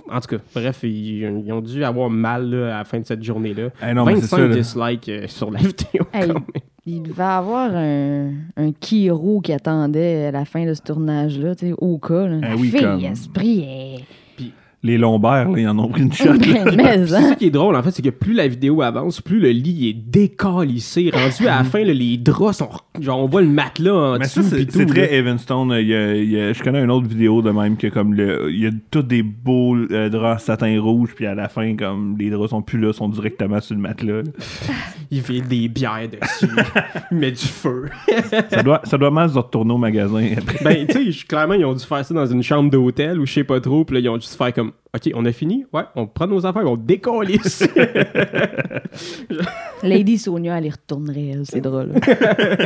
[0.09, 3.07] en tout cas, bref, ils, ils ont dû avoir mal là, à la fin de
[3.07, 3.71] cette journée-là.
[3.81, 4.55] C'est 25 ça, là.
[4.55, 6.07] dislikes euh, sur la vidéo.
[6.13, 6.43] Hey, quand même.
[6.91, 11.69] Il devait avoir un, un Kiro qui attendait à la fin de ce tournage-là, tu
[11.69, 12.27] sais, au cas.
[12.27, 12.39] Là.
[12.43, 14.05] Ah La oui, fille, comme- esprit, est...
[14.85, 16.35] Les lombaires, là, ils en ont pris une shot.
[16.39, 17.07] Ben, hein.
[17.07, 19.89] ça qui est drôle, en fait, c'est que plus la vidéo avance, plus le lit
[19.89, 21.11] est décalissé.
[21.13, 22.69] Rendu à la fin, là, les draps sont.
[23.01, 24.55] Genre, on voit le matelas en Mais ça, dessous.
[24.71, 25.15] c'est très.
[25.15, 25.77] Evanstone.
[25.81, 28.15] Il y a- il y a- je connais une autre vidéo de même que comme
[28.15, 31.75] le, il y a tous des beaux euh, draps satin rouge, puis à la fin,
[31.77, 34.23] comme les draps sont plus là, sont directement sur le matelas.
[34.23, 34.31] là.
[35.11, 36.53] Il fait des bières dessus.
[37.11, 37.87] il met du feu.
[38.51, 40.63] ça, doit, ça doit mal se retourner au magasin après.
[40.63, 43.33] ben, tu sais, clairement, ils ont dû faire ça dans une chambre d'hôtel ou je
[43.33, 43.87] sais pas trop.
[43.87, 45.67] Puis là, ils ont juste faire comme, OK, on a fini?
[45.73, 47.63] Ouais, on prend nos affaires, on décalisse.
[49.83, 51.93] Lady Sonia, elle y retournerait, elle, c'est drôle.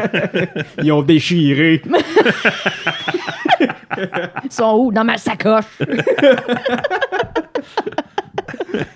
[0.83, 1.83] ils ont déchiré.
[4.45, 4.93] Ils sont où?
[4.93, 5.65] Dans ma sacoche!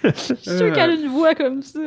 [0.04, 1.80] Je suis sûre qu'elle a une voix comme ça.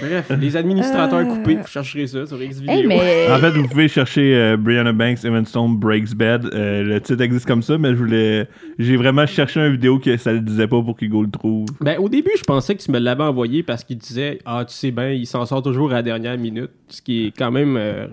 [0.00, 1.24] Bref, les administrateurs Euh.
[1.24, 2.74] coupés, vous chercherez ça sur X vidéo.
[2.76, 3.28] Hey, mais.
[3.30, 6.46] En fait, vous pouvez chercher euh, Brianna Banks, Evanstone Breaks Bed.
[6.52, 8.48] Euh, le titre existe comme ça, mais je voulais.
[8.78, 11.66] J'ai vraiment cherché une vidéo que ça le disait pas pour qu'Hugo le trouve.
[11.80, 14.74] Ben, au début, je pensais que tu me l'avais envoyé parce qu'il disait Ah, tu
[14.74, 16.70] sais bien, il s'en sort toujours à la dernière minute.
[16.88, 17.76] Ce qui est quand même.
[17.76, 18.06] euh,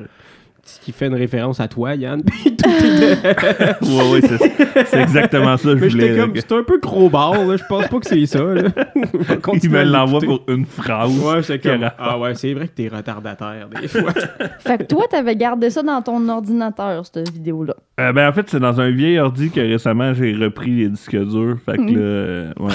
[0.75, 2.21] ce qui fait une référence à toi, Yann.
[2.25, 3.23] Puis tout est-
[3.81, 5.69] ouais, ouais, c'est c'est exactement ça.
[5.69, 6.07] Je Mais voulais.
[6.07, 7.57] j'étais comme, c'est un peu gros barre, là.
[7.57, 8.61] Je pense pas que c'est ça, là.
[9.63, 11.17] Il me l'envoie pour une phrase.
[11.19, 14.13] Ouais, j'étais comme, ah ouais, c'est vrai que t'es retardataire, des fois.
[14.59, 17.75] Fait que toi, t'avais gardé ça dans ton ordinateur, cette vidéo-là.
[17.99, 21.15] Euh, ben, en fait, c'est dans un vieil ordi que récemment j'ai repris les disques
[21.17, 21.57] durs.
[21.65, 21.97] Fait que là.
[21.99, 22.73] euh, ouais.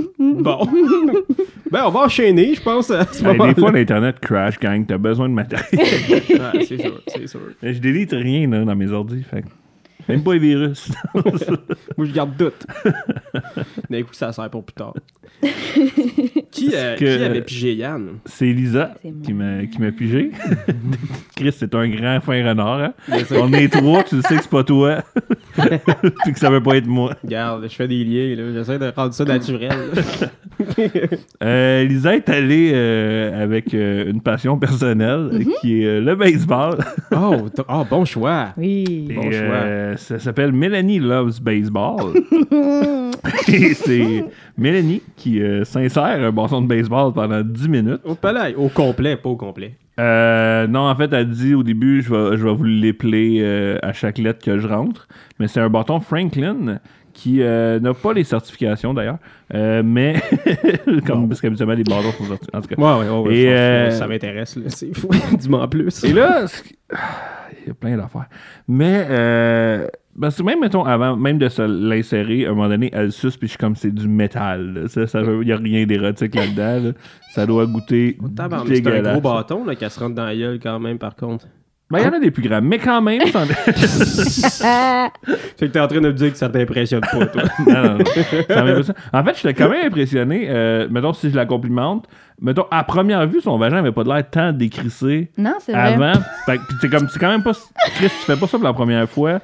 [0.18, 0.66] bon.
[1.70, 3.52] ben, on va enchaîner, je pense, à ce Hey, moment-là.
[3.54, 4.84] des fois, l'Internet crash, gang.
[4.86, 5.66] T'as besoin de matériel.
[5.72, 7.40] Ouais, c'est sûr, c'est sûr.
[7.62, 9.22] je délite rien là, dans mes ordis.
[9.22, 9.46] Fait que-
[10.08, 10.90] Même pas les virus.
[11.14, 12.66] Moi, je garde doute.
[13.90, 14.94] D'un coup, ça sert pour plus tard.
[16.50, 18.18] qui, euh, que- qui avait pigé Yann?
[18.26, 20.30] C'est Lisa qui m'a qui m'a pigé.
[21.36, 22.80] Chris, c'est un grand fin renard.
[22.80, 22.92] Hein?
[23.32, 25.02] On est trois, tu sais que c'est pas toi.
[26.24, 27.14] Puis que ça veut pas être moi.
[27.24, 28.52] Regarde, je fais des liens, là.
[28.52, 29.72] J'essaie de rendre ça naturel.
[31.42, 36.78] Euh, Lisa est allée euh, avec euh, une passion personnelle qui est euh, le baseball.
[37.14, 38.50] oh, t- oh, bon choix.
[38.56, 39.08] Oui.
[39.10, 39.96] Et, Bon choix.
[40.02, 42.12] Ça s'appelle Mélanie Loves Baseball.
[43.48, 44.24] Et c'est
[44.58, 48.00] Mélanie qui euh, s'insère un bâton de baseball pendant 10 minutes.
[48.04, 49.76] Au palais, au complet, pas au complet.
[50.00, 53.78] Euh, non, en fait, elle dit au début, je vais, je vais vous l'épeler euh,
[53.82, 55.06] à chaque lettre que je rentre.
[55.38, 56.78] Mais c'est un bâton Franklin
[57.12, 59.18] qui euh, n'a pas les certifications d'ailleurs.
[59.54, 60.16] Euh, mais,
[61.06, 62.54] comme parce qu'habituellement, les bâtons sont certifiés.
[62.54, 62.76] En tout cas.
[62.76, 63.36] Ouais, ouais, ouais.
[63.36, 64.58] Et, euh, Ça m'intéresse.
[64.68, 65.08] C'est fou.
[65.38, 66.04] Dis-moi en plus.
[66.04, 66.46] Et là,
[67.64, 68.28] il y a plein d'affaires.
[68.68, 69.86] Mais, euh,
[70.20, 73.36] parce que même, mettons, avant même de se l'insérer, à un moment donné, elle suce,
[73.36, 74.74] puis je suis comme, c'est du métal.
[74.74, 74.88] là.
[74.88, 76.88] Ça, ça il n'y a rien d'érotique là-dedans.
[76.88, 76.92] là.
[77.32, 80.58] Ça doit goûter Tabarnak, C'est un gros bâton là, qu'elle se rentre dans la gueule
[80.62, 81.46] quand même, par contre.
[81.92, 83.32] Ben, il y en a des plus grands, mais quand même, C'est
[85.58, 87.42] que t'es en train de me dire que ça t'impressionne pas, toi.
[87.66, 88.04] Non, non, non.
[88.48, 88.96] Ça m'impressionne.
[89.12, 90.46] En fait, j'étais quand même impressionné.
[90.48, 92.06] euh, mettons, si je la complimente,
[92.40, 95.94] mettons, à première vue, son vagin avait pas de l'air tant décrissé non, c'est vrai.
[95.94, 96.12] avant.
[96.46, 97.52] Fait que, puis c'est comme, c'est quand même pas.
[97.96, 99.40] Chris, tu fais pas ça pour la première fois.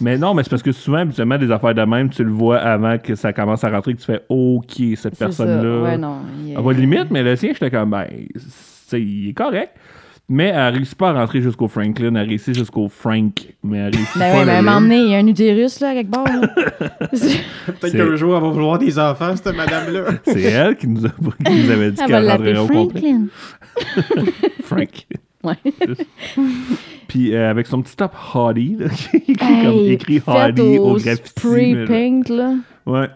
[0.00, 2.58] Mais non, mais c'est parce que souvent, habituellement, des affaires de même, tu le vois
[2.58, 5.26] avant que ça commence à rentrer, que tu fais, OK, cette C'est ça.
[5.26, 5.82] personne-là.
[5.82, 6.16] Ouais, non.
[6.46, 9.70] il pas de limite, mais le sien, j'étais comme, ben, c'est- il est correct.
[10.28, 13.32] Mais elle réussit pas à rentrer jusqu'au Franklin, elle réussit jusqu'au Frank.
[13.62, 15.80] Mais elle réussit Ben pas oui, mais à moment donné, il y a un utérus,
[15.80, 16.24] là, quelque part.
[17.80, 20.04] Peut-être qu'un jour, elle va vouloir des enfants, cette madame-là.
[20.24, 23.00] C'est elle qui nous, a, qui nous avait dit qu'elle rentrerait au complet.
[23.02, 23.26] Franklin.
[24.62, 25.06] Frank.
[25.42, 25.56] Ouais.
[27.06, 28.54] Puis euh, avec son petit top là,
[28.88, 31.28] qui est écrit, comme, Hottie au au graffiti.
[31.38, 32.54] spray mais- paint, là.
[32.86, 33.08] Ouais.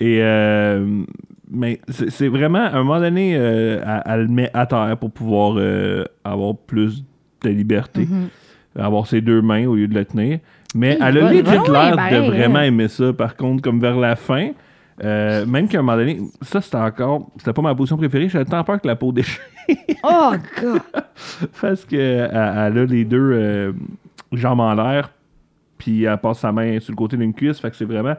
[0.00, 1.04] Et euh,
[1.50, 5.10] mais c'est vraiment, à un moment donné, euh, elle, elle le met à terre pour
[5.10, 7.04] pouvoir euh, avoir plus
[7.42, 8.04] de liberté.
[8.04, 8.80] Mm-hmm.
[8.82, 10.38] Avoir ses deux mains au lieu de le tenir.
[10.74, 12.66] Mais Il elle a legit l'air de pareil, vraiment là.
[12.66, 13.12] aimer ça.
[13.12, 14.50] Par contre, comme vers la fin,
[15.02, 18.28] euh, même qu'à un moment donné, ça c'était encore, c'était pas ma position préférée.
[18.28, 19.40] J'avais tant peur que la peau déchire.
[20.02, 20.32] Oh,
[20.62, 20.80] God!
[21.60, 23.72] Parce que elle, elle a les deux euh,
[24.32, 25.10] jambes en l'air,
[25.76, 27.60] puis elle passe sa main sur le côté d'une cuisse.
[27.60, 28.14] Fait que c'est vraiment.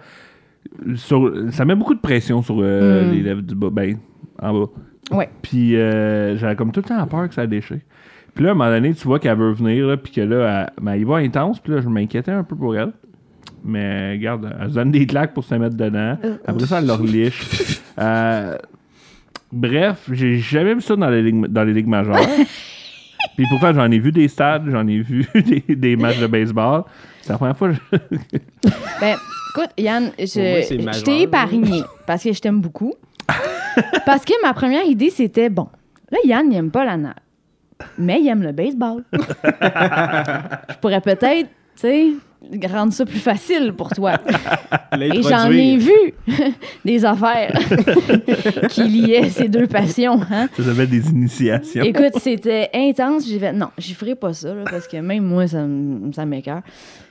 [0.96, 3.12] Sur- ça met beaucoup de pression sur euh, Mm.
[3.14, 3.98] les lèvres du bas, ben,
[4.42, 4.66] en bas.
[5.12, 5.30] Ouais.
[5.42, 7.80] Puis euh, j'avais comme tout le temps peur que ça déchire.
[8.36, 10.68] Puis là, à un moment donné, tu vois qu'elle veut venir, là, puis que là,
[10.78, 12.92] elle, ben, il va intense, puis là, je m'inquiétais un peu pour elle.
[13.66, 16.18] Mais regarde, elle se donne des claques pour se mettre dedans.
[16.46, 17.82] Après ça, elle leur liche.
[18.02, 18.56] Euh,
[19.52, 22.16] bref, j'ai jamais vu ça dans les ligues, dans les ligues majeures.
[23.36, 26.84] Puis pourtant, j'en ai vu des stades, j'en ai vu des, des matchs de baseball.
[27.22, 27.98] C'est la première fois que je...
[29.02, 29.18] Ben,
[29.50, 32.94] écoute, Yann, je, t'ai épargné parce que je t'aime beaucoup.
[34.06, 35.68] parce que ma première idée, c'était bon.
[36.12, 37.14] Là, Yann, il aime pas la nage.
[37.98, 39.06] Mais il aime le baseball.
[39.14, 42.08] je pourrais peut-être, tu sais,
[42.68, 44.18] rendre ça plus facile pour toi.
[45.00, 46.14] Et j'en ai vu
[46.84, 47.58] des affaires
[48.70, 50.20] qui liaient ces deux passions.
[50.30, 50.50] Hein?
[50.58, 51.84] ça s'appelle des initiations.
[51.84, 53.28] Écoute, c'était intense.
[53.28, 55.66] J'ai fait, non, j'y ferai pas ça, là, parce que même moi, ça,
[56.14, 56.62] ça m'écoeure.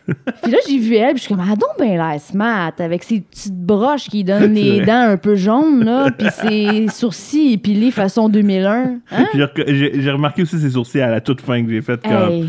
[0.42, 3.02] Puis là, j'ai vu elle, puis je suis comme, ah, donc ben l'air smart, avec
[3.02, 7.90] ses petites broches qui donnent les dents un peu jaunes, là, puis ses sourcils épilés
[7.90, 9.00] façon 2001.
[9.10, 9.26] Hein?
[9.34, 12.30] J'ai remarqué aussi ses sourcils à la toute fin que j'ai fait comme.
[12.30, 12.48] Hey,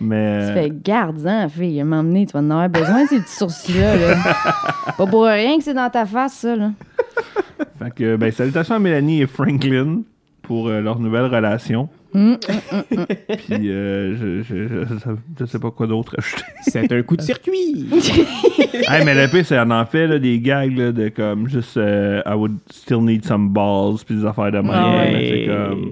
[0.00, 0.46] Mais.
[0.46, 3.96] tu fais garde-en, fille, à donné, tu vas en avoir besoin de ces petits sourcils-là.
[3.96, 4.16] là.
[4.96, 6.70] pas pour rien que c'est dans ta face, ça, là.
[7.78, 10.02] Fait que, ben, salutations à Mélanie et Franklin
[10.42, 11.88] pour euh, leur nouvelle relation.
[12.14, 12.36] Hum,
[13.38, 16.42] Puis, euh, je, je, je, je sais pas quoi d'autre ajouter.
[16.62, 17.88] C'est un coup de circuit.
[18.88, 22.22] hey, mais le pire, c'est en fait là, des gags là, de comme juste euh,
[22.24, 25.90] I would still need some balls, puis des affaires de mais c'est comme.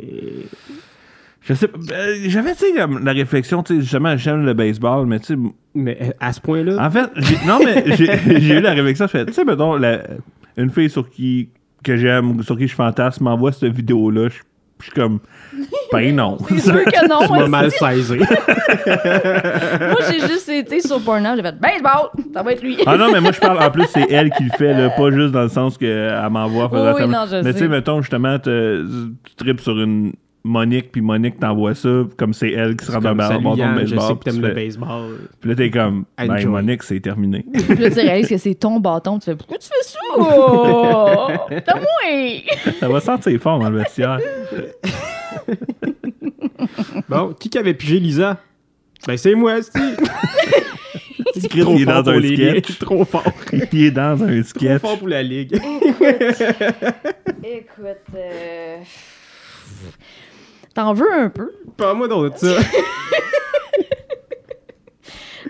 [1.44, 1.78] Je sais pas.
[1.92, 5.26] euh, J'avais, tu sais, comme la réflexion, tu sais, justement, j'aime le baseball, mais tu
[5.35, 5.37] sais,
[5.74, 9.06] Mais euh, à ce point-là, En fait, j'ai- non, mais j'ai eu la réflexion.
[9.06, 10.02] Je fais, tu sais, mettons, la-
[10.56, 11.48] une fille sur qui
[11.82, 14.28] que j'aime ou sur qui je fantasme m'envoie cette vidéo-là.
[14.28, 14.38] Je
[14.83, 15.21] je suis comme,
[15.92, 16.38] ben non.
[16.49, 17.21] C'est sûr que non.
[17.27, 18.16] tu m'as mal saisi.
[18.18, 22.77] Moi, j'ai juste été sur Pornhub, j'ai fait baseball, ça va être lui.
[22.87, 25.11] ah non, mais moi, je parle, en plus, c'est elle qui le fait, là, pas
[25.11, 26.68] juste dans le sens qu'elle m'envoie.
[26.73, 27.68] Oui, non, je mais tu sais.
[27.68, 28.85] mettons, justement, te-
[29.25, 30.12] tu tripes sur une
[30.44, 33.62] Monique, puis Monique t'envoie ça, comme c'est elle qui se rend dans le bord de
[33.62, 34.00] je baseball.
[34.00, 35.18] sais que puis t'aimes tu le fais- baseball.
[35.40, 36.48] Puis là, t'es comme, ben.
[36.48, 37.44] Monique, c'est terminé.
[37.52, 39.18] Puis là, tu réalises que c'est ton bâton.
[39.20, 39.98] Tu fais Pourquoi tu fais ça?
[40.14, 41.28] Oh,
[41.64, 42.72] T'as moins!
[42.81, 44.18] ça va sentir fort dans le vestiaire.
[47.09, 48.38] Bon, qui qui avait pigé Lisa?
[49.07, 49.72] Ben, c'est moi, c'est
[51.35, 52.78] Il est dans un sketch.
[52.78, 53.22] Trop fort.
[53.72, 55.55] Il est dans un Trop fort pour la ligue.
[57.42, 58.76] Écoute, euh...
[60.74, 61.52] t'en veux un peu?
[61.76, 62.56] Parle-moi donc de ça.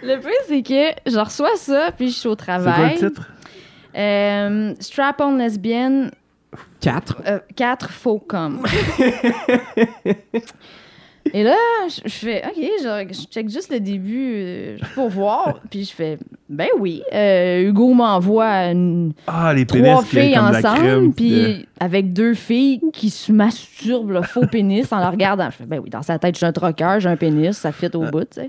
[0.03, 2.99] Le plus, c'est que je reçois ça, puis je suis au C'est quoi travail.
[3.01, 3.31] le titre?
[3.95, 6.11] Euh, Strap-on lesbienne,
[6.81, 7.23] 4.
[7.55, 8.63] 4 faux comme.
[11.35, 11.55] Et là,
[11.89, 15.61] je, je fais, OK, je, je check juste le début euh, pour voir.
[15.71, 20.79] Puis je fais, ben oui, euh, Hugo m'envoie une- Ah, les trois filles comme ensemble,
[20.79, 25.49] crème, puis de- avec deux filles qui se masturbent le faux pénis en la regardant.
[25.51, 27.87] Je fais, ben oui, dans sa tête, suis un troqueur, j'ai un pénis, ça fit
[27.95, 28.47] au bout, tu sais.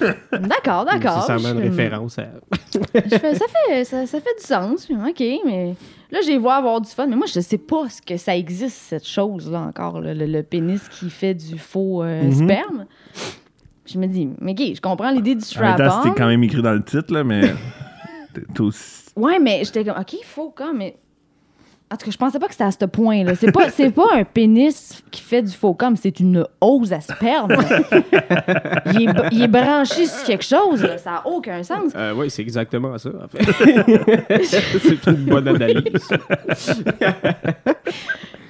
[0.32, 1.22] D'accord, d'accord.
[1.26, 2.26] C'est ça, une Je- référence à.
[2.74, 4.86] je fais, ça fait, ça, ça fait du sens.
[4.90, 5.74] Je fais, OK, mais
[6.10, 7.06] là, j'ai vois avoir du fun.
[7.06, 10.42] Mais moi, je sais pas ce que ça existe, cette chose-là encore, le, le- le
[10.42, 12.32] pénis qui fait du faux euh, Mhm.
[12.32, 12.86] sperme.
[13.86, 16.02] Je me dis, mais OK, je comprends l'idée du strap-on.
[16.02, 17.42] c'était quand même écrit dans le titre, là, mais.
[18.58, 20.96] aussi- Ouais, mais j'étais comme, OK, faux comme, mais.
[21.88, 23.36] En tout cas, je pensais pas que c'était à ce point-là.
[23.36, 27.00] C'est pas, c'est pas un pénis qui fait du faux comme, c'est une hausse à
[27.00, 27.52] sperme.
[28.92, 30.98] il, est, il est branché sur quelque chose, là.
[30.98, 31.92] ça a aucun sens.
[31.94, 33.44] Euh, oui, c'est exactement ça, en fait.
[34.44, 36.08] c'est une bonne analyse.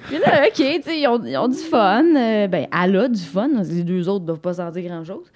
[0.07, 2.05] Puis là, OK, ils ont, ils ont du fun.
[2.15, 3.49] Euh, ben, elle a du fun.
[3.69, 5.31] Les deux autres doivent pas sentir grand-chose.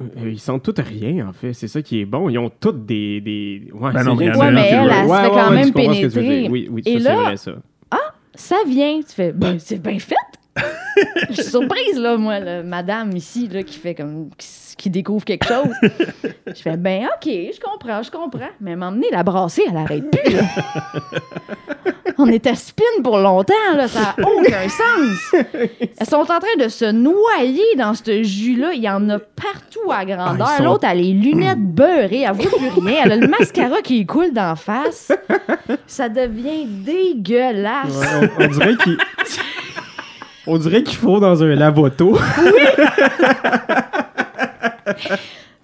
[0.00, 1.52] Euh, Ils sentent tous rien, en fait.
[1.52, 2.28] C'est ça qui est bon.
[2.28, 3.20] Ils ont toutes des.
[3.20, 3.68] des...
[3.72, 5.54] Ouais, Ben non, mais Ouais, mais elle, veut- elle se Ouais, fait ouais, quand ouais,
[5.56, 6.48] même pénétrer.
[6.50, 7.52] Oui, oui, Et ça, là- c'est vrai, ça.
[8.36, 10.16] Ça vient, tu fais, ben, c'est bien fait.
[11.30, 14.30] Je suis surprise, là, moi, là, madame ici, là, qui fait comme.
[14.36, 15.72] qui, qui découvre quelque chose.
[16.48, 18.50] Je fais, ben, OK, je comprends, je comprends.
[18.60, 20.42] Mais m'emmener la brasser, elle arrête plus, là.
[22.18, 25.34] On était spin pour longtemps, là, ça n'a aucun sens.
[25.98, 28.72] Elles sont en train de se noyer dans ce jus-là.
[28.74, 30.46] Il y en a partout à grandeur.
[30.50, 33.02] Ah, sont- L'autre, a les lunettes beurrées, elle voit plus rien.
[33.04, 35.10] Elle a le mascara qui coule d'en face.
[35.86, 37.96] Ça devient dégueulasse.
[37.96, 38.96] Ouais, on, on dirait qu'il.
[40.46, 42.18] On dirait qu'il faut dans un lavoto.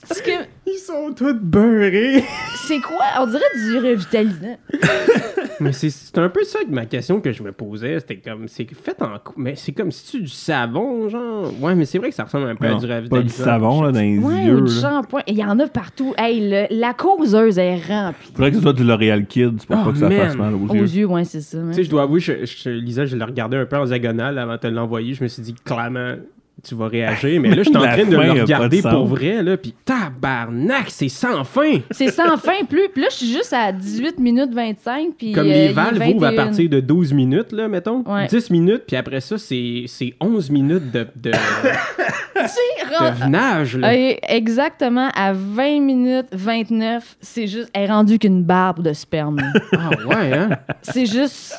[0.09, 0.30] Parce que
[0.66, 2.24] Ils sont tous beurrés.
[2.67, 3.05] C'est quoi?
[3.21, 4.59] On dirait du revitalisant.
[5.61, 8.01] Mais c'est- c'est un peu ça que ma question que je me posais.
[8.01, 9.09] C'était comme, c'est fait en.
[9.37, 11.53] Mais c'est comme si tu du savon, genre?
[11.61, 13.23] Ouais, mais c'est vrai que ça ressemble un peu Non, à du pas ravitaillant.
[13.25, 14.57] du savon là, dans les Ouais, yeux.
[14.57, 15.21] ou du shampoing.
[15.27, 16.15] Il y en a partout.
[16.17, 18.33] Hey, le- la causeuse est remplie.
[18.35, 20.19] Faudrait que ce soit du L'Oréal Kids pour Oh, pas que ça man.
[20.19, 20.87] fasse mal aux Aux yeux.
[20.87, 21.59] yeux, ouais, c'est ça.
[21.59, 21.69] ouais.
[21.69, 24.39] Tu sais, je dois avouer, je, je, Lisa, je l'ai regardé un peu en diagonale
[24.39, 25.13] avant de l'envoyer.
[25.13, 26.15] Je me suis dit, clairement,
[26.63, 27.41] tu vas réagir.
[27.41, 29.57] Mais là, je suis en train de le regarder pour vrai, là.
[29.57, 31.79] Puis tabarnak, c'est sans fin.
[31.91, 32.89] C'est sans fin plus.
[32.93, 35.15] Puis là, je suis juste à 18 minutes 25.
[35.17, 36.45] Puis, Comme euh, les valves ouvrent à 21.
[36.45, 38.03] partir de 12 minutes, là, mettons.
[38.07, 38.27] Ouais.
[38.27, 43.77] 10 minutes, puis après ça, c'est c'est 11 minutes de, de, Tu sais, de venage,
[43.77, 43.93] là.
[43.93, 47.71] Euh, exactement à 20 minutes 29, c'est juste.
[47.73, 49.41] Elle est rendue qu'une barbe de sperme.
[49.73, 50.51] Ah ouais, hein?
[50.83, 51.55] c'est juste.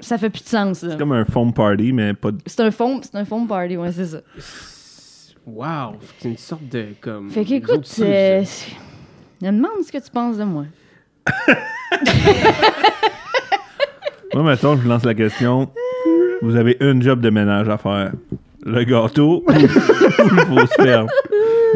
[0.00, 0.92] Ça fait plus de sens, là.
[0.92, 2.38] C'est comme un foam party, mais pas de.
[2.46, 4.20] C'est un foam, c'est un foam party, ouais, c'est ça.
[5.44, 7.30] Wow, c'est une sorte de comme.
[7.30, 8.44] Fait nous qu'écoute, autres, ça, euh,
[9.40, 10.64] je me demande ce que tu penses de moi.
[14.34, 15.70] Moi, mettons, je vous lance la question.
[16.42, 18.12] Vous avez une job de ménage à faire.
[18.70, 21.06] Le gâteau ou le faux sperme?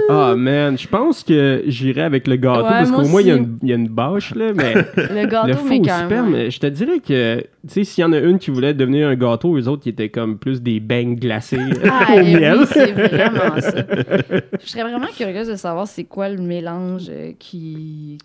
[0.08, 3.26] Ah man, je pense que j'irais avec le gâteau Ouais, parce qu'au moins il
[3.62, 6.06] y, y a une bâche là, mais Le le gâteau, faux mais quand même.
[6.06, 6.50] sperme, ouais.
[6.50, 9.14] je te dirais que tu sais s'il y en a une qui voulait devenir un
[9.14, 12.58] gâteau, les autres qui étaient comme plus des beignes glacés Ah, au eh miel.
[12.60, 13.70] oui, c'est vraiment ça.
[14.62, 18.16] Je serais vraiment curieuse de savoir c'est quoi le mélange euh, qui,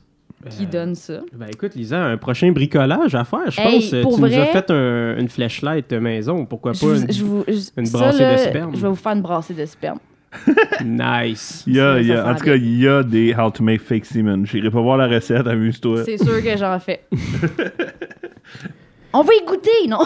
[0.50, 1.20] qui Euh, donne ça.
[1.34, 3.93] Ben écoute, Lisa, un prochain bricolage à faire, je Hey, pense.
[3.93, 7.24] euh, pour tu nous as vrai- fait un- une flashlight maison, pourquoi pas une- je
[7.24, 8.76] vous- je- une ça, brassée là, de sperme?
[8.76, 10.00] Je vais vous faire une brassée de sperme.
[10.86, 11.64] Nice.
[11.68, 13.34] Il y a, Ça, il y a- ça en tout cas, il y a des
[13.34, 14.45] How to Make Fake Semen.
[14.45, 16.04] J'irai pas voir la recette, amuse-toi.
[16.04, 17.02] C'est sûr que j'en fais.
[19.14, 20.00] On va y goûter, non?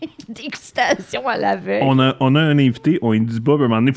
[0.28, 1.82] Dégustation à la veille.
[1.84, 3.92] On a, on a un invité, on ne dit pas, puis à un moment donné,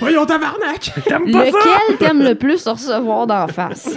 [0.00, 0.92] Voyons tabarnak!
[1.04, 1.58] t'aimes pas ça?
[1.90, 3.96] Lequel t'aimes le plus recevoir d'en face?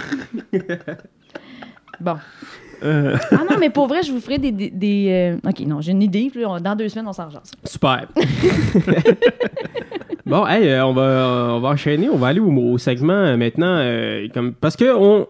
[2.00, 2.16] Bon.
[2.82, 4.50] Euh, Ah non, mais pour vrai, je vous ferai des...
[4.52, 6.30] des, des, euh, OK, non, j'ai une idée.
[6.32, 7.28] puis Dans deux semaines, on s'en.
[7.64, 8.06] Super.
[10.26, 11.02] bon, hey, euh, on, va,
[11.56, 12.08] on va enchaîner.
[12.08, 13.76] On va aller au, au segment euh, maintenant.
[13.78, 15.26] euh, comme, parce que on,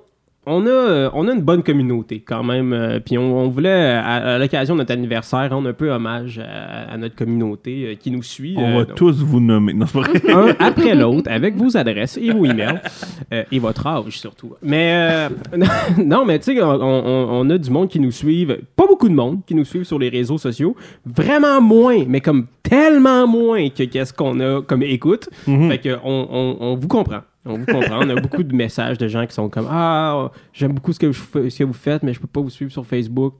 [0.47, 2.73] on, a, euh, on a une bonne communauté quand même.
[2.73, 6.39] euh, Puis on, on voulait, à, à l'occasion de notre anniversaire, rendre un peu hommage
[6.39, 8.55] à, à notre communauté euh, qui nous suit.
[8.57, 9.75] on euh, va donc, tous vous nommer.
[9.75, 10.21] Non, pas vrai.
[10.33, 12.81] un après l'autre avec vos adresses et vos emails
[13.53, 14.55] et votre âge surtout.
[14.63, 15.29] Mais
[16.05, 19.09] non, mais tu sais, on, on- on a du monde qui nous suivent, pas beaucoup
[19.09, 20.75] de monde qui nous suivent sur les réseaux sociaux,
[21.05, 25.29] vraiment moins, mais comme tellement moins que qu'est-ce qu'on a comme écoute.
[25.45, 27.21] Fait que on, on- on vous comprend.
[27.45, 28.01] On vous comprend.
[28.01, 31.07] On a beaucoup de messages de gens qui sont comme Ah, j'aime beaucoup ce que,
[31.65, 33.35] vous faites, mais je peux pas vous suivre sur Facebook.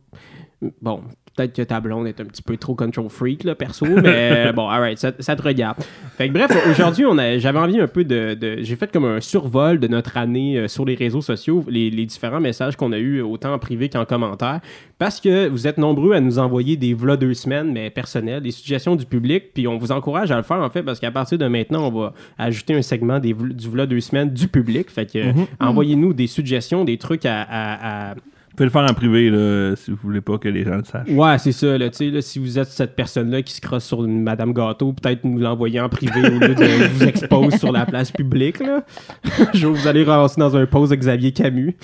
[0.81, 1.03] Bon,
[1.37, 4.69] peut-être que ta blonde est un petit peu trop control freak, là, perso, mais bon,
[4.69, 5.77] alright, ça, ça te regarde.
[6.19, 7.05] Fait que bref, aujourd'hui,
[7.39, 10.69] j'avais envie un peu de, de- j'ai fait comme un survol de notre année euh,
[10.69, 14.05] sur les réseaux sociaux, les, les différents messages qu'on a eus, autant en privé qu'en
[14.05, 14.61] commentaire,
[14.99, 18.51] parce que vous êtes nombreux à nous envoyer des vlogs deux semaines, mais personnels, des
[18.51, 21.39] suggestions du public, puis on vous encourage à le faire, en fait, parce qu'à partir
[21.39, 25.11] de maintenant, on va ajouter un segment des, du vlog deux semaines du public, fait
[25.11, 25.19] que
[25.61, 28.15] envoyez-nous des suggestions, des trucs à- à- à
[28.51, 30.85] Vous pouvez le faire en privé, là, si vous voulez pas que les gens le
[30.85, 31.09] sachent.
[31.09, 31.79] Ouais, c'est ça.
[31.79, 35.25] Là, là, si vous êtes cette personne-là qui se crosse sur une Madame Gâteau, peut-être
[35.25, 38.59] nous l'envoyer en privé au lieu de vous exposer sur la place publique.
[38.59, 38.85] Là.
[39.55, 41.77] Je vous aller ramasser dans un pause Xavier Camus.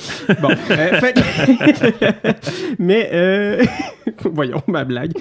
[0.42, 1.14] Bon, euh, fait
[2.80, 3.64] Mais, euh,
[4.24, 5.12] voyons, ma blague.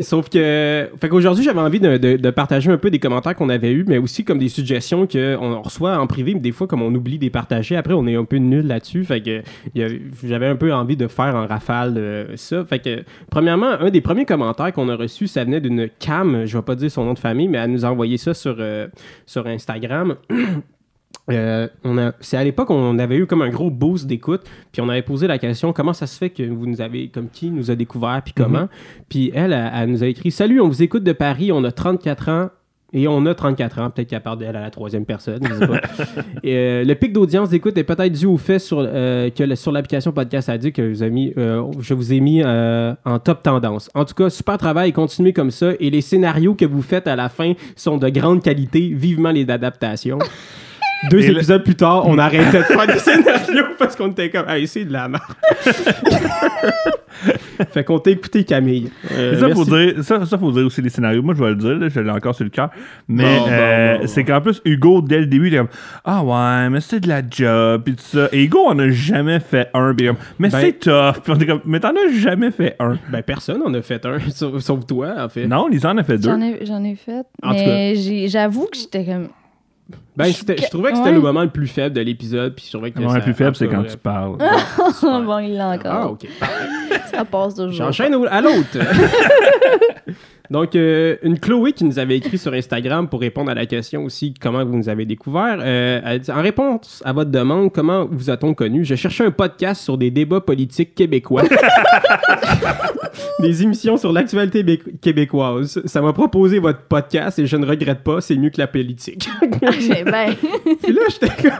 [0.00, 3.72] Sauf que, fait qu'aujourd'hui, j'avais envie de, de- partager un peu des commentaires qu'on avait
[3.72, 6.94] eus, mais aussi comme des suggestions qu'on reçoit en privé, mais des fois, comme on
[6.94, 9.04] oublie de les partager, après, on est un peu nul là-dessus.
[9.04, 9.42] Fait que
[10.24, 12.64] j'avais un peu envie de faire en rafale euh, ça.
[12.64, 16.56] Fait que, premièrement, un des premiers commentaires qu'on a reçu, ça venait d'une Cam, je
[16.56, 18.88] vais pas dire son nom de famille, mais elle nous a envoyé ça sur, euh,
[19.26, 20.16] sur Instagram.
[21.30, 24.42] Euh, on a, c'est à l'époque on avait eu comme un gros boost d'écoute,
[24.72, 27.30] puis on avait posé la question comment ça se fait que vous nous avez comme
[27.30, 28.68] qui nous a découvert puis comment?
[29.08, 31.72] Puis elle, elle, elle nous a écrit salut, on vous écoute de Paris, on a
[31.72, 32.48] 34 ans.
[32.96, 35.66] Et on a 34 ans, peut-être qu'elle parle d'elle à la troisième personne, je sais
[35.66, 35.80] pas.
[36.44, 39.56] Et, euh, le pic d'audience d'écoute est peut-être dû au fait sur, euh, que le-
[39.56, 41.32] sur l'application Podcast Addict que vous avez mis,
[41.80, 43.90] je vous ai mis en top tendance.
[43.94, 45.72] En tout cas, super travail, continuez comme ça.
[45.80, 49.50] Et les scénarios que vous faites à la fin sont de grande qualité, vivement les
[49.50, 50.20] adaptations.
[51.10, 54.30] Deux Et le- épisodes plus tard, on arrêtait de faire des scénarios parce qu'on était
[54.30, 55.22] comme, hey, c'est de la merde.
[57.72, 58.90] fait qu'on t'a écouté, Camille.
[59.12, 61.22] Euh, ça, faut dire, ça, ça, faut dire aussi les scénarios.
[61.22, 62.70] Moi, je vais le dire, là, je l'ai encore sur le cœur.
[63.08, 64.06] Mais Bon, euh, bon, bon.
[64.06, 65.68] c'est qu'en plus, Hugo, dès le début, il est comme
[66.04, 68.28] Ah ouais, mais c'est de la job, puis tout ça.
[68.32, 71.22] Et Hugo en a jamais fait un, puis comme, mais Ben- c'est tough.
[71.22, 72.98] Puis on est comme, mais t'en as jamais fait un.
[73.10, 75.46] Ben, personne en a fait un, sauf, sauf toi, en fait.
[75.46, 76.30] Non, Lisa en a fait deux.
[76.64, 77.26] J'en ai, fait.
[77.42, 77.94] En mais
[78.28, 79.28] j'avoue que j'étais comme.
[80.16, 81.14] Ben, je trouvais que c'était Ouais.
[81.14, 83.34] le moment le plus faible de l'épisode, puis je trouvais que Le moment le plus
[83.34, 84.36] faible, c'est quand tu parles.
[85.02, 85.92] bon, il l'a encore.
[85.92, 86.26] Ah, ok.
[87.10, 87.72] Ça passe toujours.
[87.72, 88.78] J'enchaîne à l'autre.
[90.50, 94.04] Donc, euh, une Chloé qui nous avait écrit sur Instagram pour répondre à la question
[94.04, 95.56] aussi comment vous nous avez découvert.
[95.60, 98.84] euh, elle dit, en réponse à votre demande, comment vous a-t-on connu?
[98.84, 101.44] Je cherchais un podcast sur des débats politiques québécois.
[103.40, 105.80] des émissions sur l'actualité bé- québécoise.
[105.86, 109.28] Ça m'a proposé votre podcast et je ne regrette pas, c'est mieux que la politique.
[109.80, 110.34] J'ai ben.
[110.82, 111.52] Puis là, j'étais comme.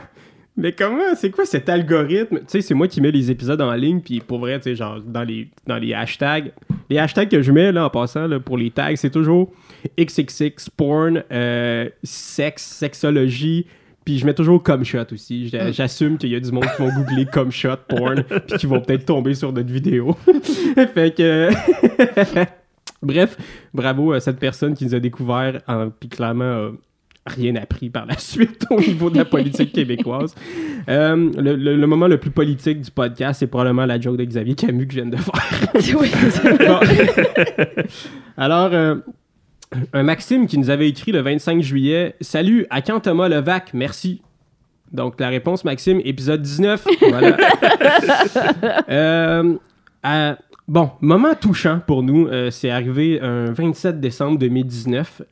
[0.57, 2.38] Mais comment, c'est quoi cet algorithme?
[2.38, 4.76] Tu sais, c'est moi qui mets les épisodes en ligne, puis pour vrai, tu sais,
[4.76, 6.52] genre, dans les, dans les hashtags,
[6.88, 9.52] les hashtags que je mets, là, en passant, là, pour les tags, c'est toujours
[10.00, 13.66] XXX, porn, euh, sexe, sexologie,
[14.05, 15.48] puis je mets toujours comme shot aussi.
[15.48, 18.66] J'a- J'assume qu'il y a du monde qui vont googler comme shot, porn, puis qui
[18.66, 20.16] vont peut-être tomber sur notre vidéo.
[20.94, 21.50] fait que.
[23.02, 23.36] Bref,
[23.74, 26.70] bravo à cette personne qui nous a découvert, en- puis clairement a
[27.26, 30.34] rien appris par la suite au niveau de la politique québécoise.
[30.88, 34.24] Euh, le, le- le moment le plus politique du podcast, c'est probablement la joke de
[34.24, 35.34] Xavier Camus que je viens de faire.
[36.68, 36.80] Bon.
[38.36, 38.96] Alors, euh,
[39.92, 43.72] un Maxime qui nous avait écrit le 25 juillet Salut, à quand Thomas Levac?
[43.74, 44.22] Merci.
[44.92, 46.86] Donc, la réponse, Maxime, épisode 19.
[47.08, 47.36] Voilà.
[48.88, 49.54] Euh,
[50.02, 50.36] à-
[50.68, 55.22] bon, moment touchant pour nous, c'est arrivé un 27 décembre 2019.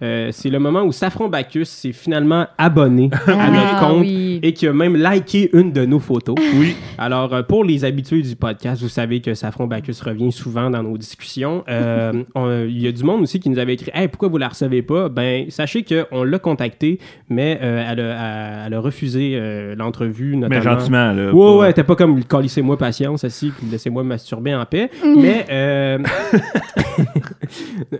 [0.00, 4.38] Euh, c'est le moment où Safron Bacchus s'est finalement abonné à notre Ah, compte oui.
[4.42, 6.36] et qui a même liké une de nos photos.
[6.58, 6.76] Oui.
[6.98, 10.82] Alors, euh, pour les habitués du podcast, vous savez que Safron Bacchus revient souvent dans
[10.82, 11.64] nos discussions.
[11.68, 12.22] Euh,
[12.68, 14.82] Il y a du monde aussi qui nous avait écrit Hey, pourquoi vous la recevez
[14.82, 19.38] pas Ben, sachez qu'on l'a contactée, mais elle, a, elle a refusé
[19.76, 20.56] l'entrevue, notamment.
[20.56, 21.32] Mais gentiment, là.
[21.32, 24.90] Ouais, ouais, t'es pas comme calissez-moi patience, assis, laissez-moi me masturber en paix.
[25.04, 25.98] Mais, euh,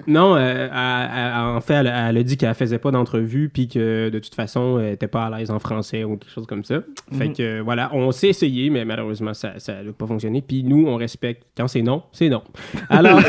[0.06, 4.34] non, en fait, elle, elle a dit qu'elle faisait pas d'entrevue, puis que de toute
[4.34, 6.80] façon, elle était pas à l'aise en français ou quelque chose comme ça.
[7.12, 10.42] Fait que euh, voilà, on s'est essayé, mais malheureusement, ça n'a pas fonctionné.
[10.42, 11.44] Puis nous, on respecte.
[11.56, 12.42] Quand c'est non, c'est non.
[12.88, 13.20] Alors,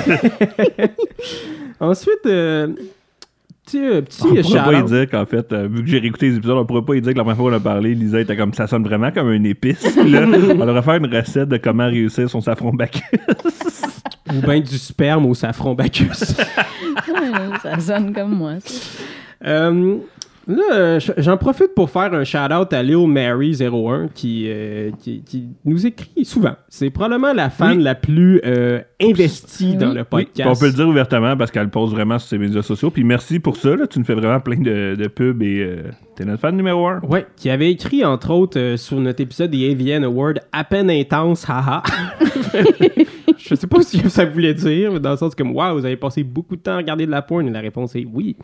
[1.79, 2.67] ensuite, euh,
[3.65, 6.29] petit, euh, petit On pourrait pas y dire qu'en fait, euh, vu que j'ai réécouté
[6.29, 8.19] les épisodes, on pourrait pas y dire que la première fois qu'on a parlé, Lisa
[8.19, 9.95] était comme ça sonne vraiment comme une épice.
[10.05, 13.01] Là, on aurait fait une recette de comment réussir son safron bac.
[14.31, 16.35] Ou bien du sperme au safron Bacchus.
[17.61, 18.53] Ça sonne comme moi.
[19.45, 19.97] Euh,
[20.49, 25.47] là, euh, j'en profite pour faire un shout-out à Lil Mary01 qui, euh, qui, qui
[25.65, 26.55] nous écrit souvent.
[26.67, 27.83] C'est probablement la fan Oui.
[27.83, 29.77] la plus euh, investie Oui.
[29.77, 30.49] dans le Oui, podcast.
[30.51, 32.89] on peut le dire ouvertement parce qu'elle pose vraiment sur ses médias sociaux.
[32.91, 33.75] Puis merci pour ça.
[33.75, 35.83] Là, tu nous fais vraiment plein de, de pubs et euh,
[36.15, 36.99] t'es notre fan numéro un.
[37.01, 41.45] Ouais, qui avait écrit entre autres sur notre épisode des AVN Awards à peine intense,
[41.49, 41.83] haha.
[43.37, 45.95] Je sais pas si ça voulait dire, mais dans le sens comme waouh, vous avez
[45.95, 48.35] passé beaucoup de temps à regarder de la porn et la réponse est oui.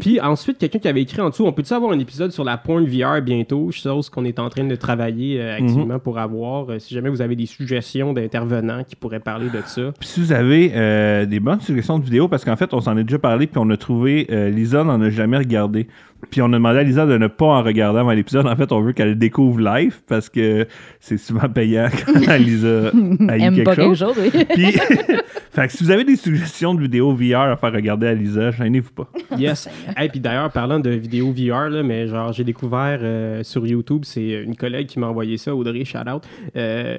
[0.00, 2.56] Puis ensuite, quelqu'un qui avait écrit en dessous, on peut-tu avoir un épisode sur la
[2.56, 6.70] porn VR bientôt, chose qu'on est en train de travailler euh, activement pour avoir.
[6.70, 9.92] Euh, si jamais vous avez des suggestions d'intervenants qui pourraient parler de ça?
[9.98, 12.96] Puis si vous avez euh, des bonnes suggestions de vidéos, parce qu'en fait, on s'en
[12.96, 15.86] est déjà parlé, puis on a trouvé, Lisa n'en a jamais regardé.
[16.30, 18.46] Puis on a demandé à Lisa de ne pas en regarder avant l'épisode.
[18.46, 20.66] En fait, on veut qu'elle le découvre live, parce que
[21.00, 22.88] c'est souvent payant quand Lisa
[23.28, 24.16] haït Aime pas quelque quelque chose.
[24.18, 24.44] oui.
[24.52, 24.72] Puis,
[25.52, 28.50] fait que si vous avez des suggestions de vidéos VR à faire regarder à Lisa,
[28.50, 29.08] gênez-vous pas.
[29.38, 29.68] Yes.
[30.00, 34.02] Et puis d'ailleurs, parlant de vidéos VR, là, mais genre, j'ai découvert euh, sur YouTube,
[34.04, 36.24] c'est une collègue qui m'a envoyé ça, Audrey, shout out.
[36.56, 36.98] euh,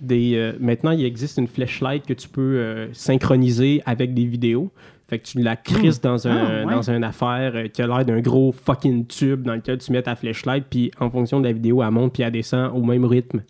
[0.00, 4.70] des, euh, maintenant, il existe une flashlight que tu peux euh, synchroniser avec des vidéos.
[5.08, 6.74] Fait que tu la crisses dans, un, Ah, ouais.
[6.74, 10.16] dans une affaire qui a l'air d'un gros fucking tube dans lequel tu mets ta
[10.16, 13.42] flashlight, puis en fonction de la vidéo, elle monte puis elle descend au même rythme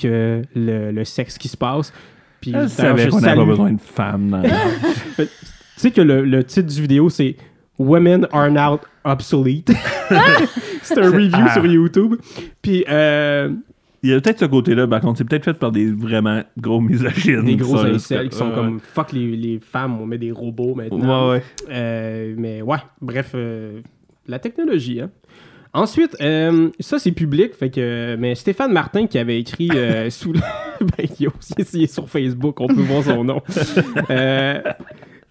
[0.00, 1.92] que le, le sexe qui se passe.
[2.40, 4.28] Puis Elle savait qu'on n'avait pas besoin de femmes.
[4.30, 4.42] dans-
[5.16, 5.26] tu
[5.76, 7.36] sais que le, le titre du vidéo, c'est
[7.78, 9.72] Women are now obsolete.
[10.82, 11.54] c'est un review Ah.
[11.54, 12.16] sur YouTube.
[12.62, 13.50] Puis, euh,
[14.04, 16.78] Il y a peut-être ce côté-là, par contre, c'est peut-être fait par des vraiment gros
[16.78, 17.46] misogynes.
[17.46, 18.54] Des gros ça, incels qui sont ouais.
[18.54, 21.30] comme fuck les, les femmes, on met des robots maintenant.
[21.30, 21.42] Ouais, ouais.
[21.70, 23.80] Euh, mais ouais, bref, euh,
[24.26, 25.00] la technologie.
[25.00, 25.10] Hein.
[25.72, 29.70] Ensuite, euh, ça c'est public, fait que mais Stéphane Martin qui avait écrit
[30.10, 30.40] sous le...
[30.80, 33.40] ben, il, est aussi- il est sur Facebook, on peut voir son nom.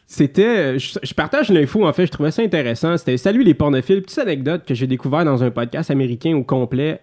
[0.07, 2.97] C'était, je, je partage l'info en fait, je trouvais ça intéressant.
[2.97, 7.01] C'était salut les pornophiles, petite anecdote que j'ai découvert dans un podcast américain au complet.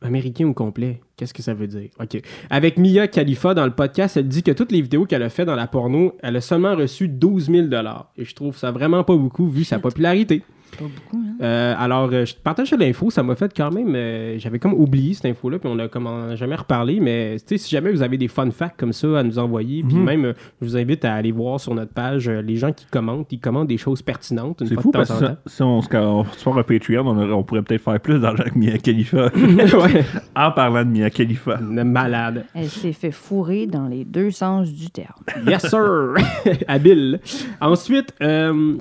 [0.00, 1.90] Américain au complet, qu'est-ce que ça veut dire?
[2.00, 2.20] Ok,
[2.50, 5.44] avec Mia Khalifa dans le podcast, elle dit que toutes les vidéos qu'elle a fait
[5.44, 8.12] dans la porno, elle a seulement reçu 12 000 dollars.
[8.16, 10.42] Et je trouve ça vraiment pas beaucoup vu sa popularité.
[10.76, 11.34] Pas beaucoup, hein?
[11.42, 13.94] Euh, alors, euh, je te partage l'info, ça m'a fait quand même.
[13.94, 17.00] euh, J'avais comme oublié cette info-là, puis on a comme on a jamais reparlé.
[17.00, 19.82] Mais tu sais, si jamais vous avez des fun facts comme ça à nous envoyer,
[19.82, 20.04] puis Mhm.
[20.04, 22.86] même, euh, je vous invite à aller voir sur notre page euh, les gens qui
[22.86, 23.32] commentent.
[23.32, 25.88] Ils commentent des choses pertinentes une C'est fois fou de parce que si on se,
[25.96, 29.30] on se un Patreon, on, aurait- on pourrait peut-être faire plus d'argent que Mia Khalifa.
[30.36, 31.58] en parlant de Mia Khalifa.
[31.58, 32.44] malade.
[32.54, 35.14] Elle s'est fait fourrer dans les deux sens du terme.
[35.46, 36.14] Yes, sir!
[36.68, 37.20] Habile.
[37.60, 38.76] Ensuite, euh,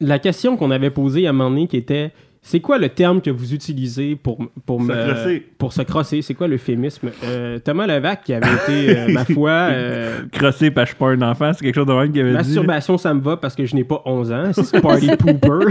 [0.00, 3.20] la question qu'on avait posée à un moment donné qui était c'est quoi le terme
[3.20, 5.46] que vous utilisez pour, pour, Se me, crosser.
[5.58, 6.22] pour se crosser?
[6.22, 7.10] C'est quoi l'euphémisme?
[7.24, 11.18] Euh, Thomas Levac, qui avait été, euh, ma foi, euh, Crosser parce que je suis
[11.18, 12.36] pas un enfant, c'est quelque chose de même qu'il avait dit.
[12.36, 14.52] masturbation, ça me va parce que je n'ai pas 11 ans.
[14.52, 15.66] C'est Party Pooper.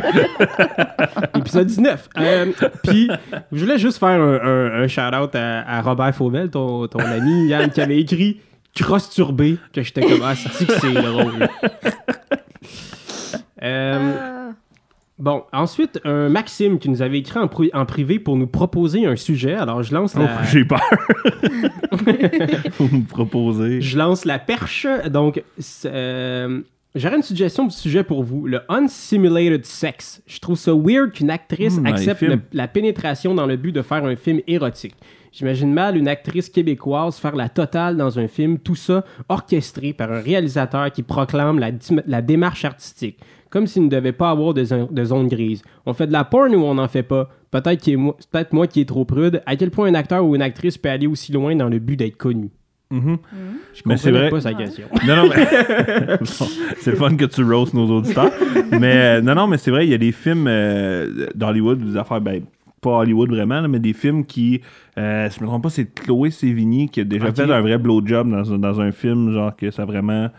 [1.38, 2.10] Épisode 19.
[2.20, 2.46] Euh,
[2.84, 3.10] Puis,
[3.54, 7.48] je voulais juste faire un, un- un shout-out à, à Robert Fauvel, ton, ton ami
[7.48, 8.42] Yann, qui avait écrit
[8.80, 11.48] cross turbé, que j'étais comme, ah, c'est drôle?
[13.64, 14.34] Euh,
[15.20, 19.08] Bon, ensuite, un Maxime qui nous avait écrit en, pri- en privé pour nous proposer
[19.08, 19.56] un sujet.
[19.56, 20.44] Alors, je lance Oh, la...
[20.44, 20.80] J'ai peur.
[22.80, 23.82] Vous me proposez.
[23.82, 24.86] Je lance la perche.
[25.10, 25.44] Donc,
[25.86, 26.62] euh,
[26.94, 28.46] j'aurais une suggestion de sujet pour vous.
[28.46, 30.22] Le unsimulated sex.
[30.28, 33.82] Je trouve ça weird qu'une actrice Hmm, accepte le- la pénétration dans le but de
[33.82, 34.96] faire un film érotique.
[35.32, 40.12] J'imagine mal une actrice québécoise faire la totale dans un film, tout ça orchestré par
[40.12, 43.20] un réalisateur qui proclame la démarche artistique,
[43.50, 45.62] comme s'il ne devait pas avoir de, zone- de zone grise.
[45.86, 47.30] On fait de la porn ou on n'en fait pas?
[47.52, 49.42] Peut-être qu'il est mo- c'est peut-être moi qui est trop prude.
[49.46, 51.96] À quel point un acteur ou une actrice peut aller aussi loin dans le but
[51.96, 52.50] d'être connu?
[52.90, 53.18] Mhm.
[53.74, 54.30] Je Mais c'est vrai.
[54.30, 54.86] pas sa question.
[55.06, 56.18] Non, non, mais.
[56.18, 56.26] Bon,
[56.80, 58.32] c'est le fun que tu roastes nos auditeurs.
[58.72, 61.98] mais euh, non, non, mais c'est vrai, il y a des films euh, d'Hollywood, des
[61.98, 62.44] affaires, ben,
[62.82, 64.62] pas Hollywood vraiment, là, mais des films qui.
[64.98, 67.78] Euh, si je me trompe pas, c'est Chloé Sévigny qui a déjà fait un vrai
[67.78, 70.30] blowjob dans, dans un film, genre que ça vraiment.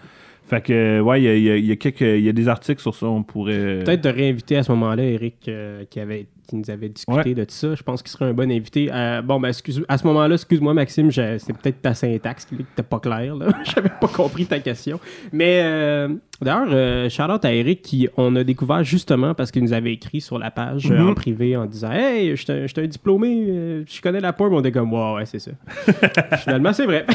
[0.49, 2.49] Fait que, ouais, il y a, y a- y a quelques- il y a des
[2.49, 3.81] articles sur ça, on pourrait.
[3.85, 7.45] Peut-être de réinviter à ce moment-là Eric euh, qui, avait, qui nous avait discuté de
[7.49, 7.75] ça.
[7.75, 8.89] Je pense qu'il serait un bon invité.
[8.91, 12.83] Euh, bon, ben, excuse, à ce moment-là, excuse-moi, Maxime, c'était peut-être ta syntaxe qui n'était
[12.83, 13.37] pas claire.
[13.37, 13.49] là.
[13.75, 14.99] J'avais pas compris ta question.
[15.33, 16.09] Mais euh,
[16.41, 20.23] d'ailleurs, euh, shout-out à Eric qui on a découvert justement parce qu'il nous avait écrit
[20.23, 21.09] sur la page euh, Mhm.
[21.11, 24.55] en privé en disant Hey, je suis un- diplômé, euh, je connais la porn.
[24.55, 25.51] On était comme Ouais, ouais, c'est ça.
[26.39, 27.05] Finalement, c'est vrai.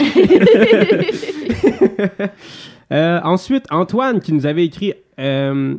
[2.92, 5.76] Euh, ensuite, Antoine qui nous avait écrit euh,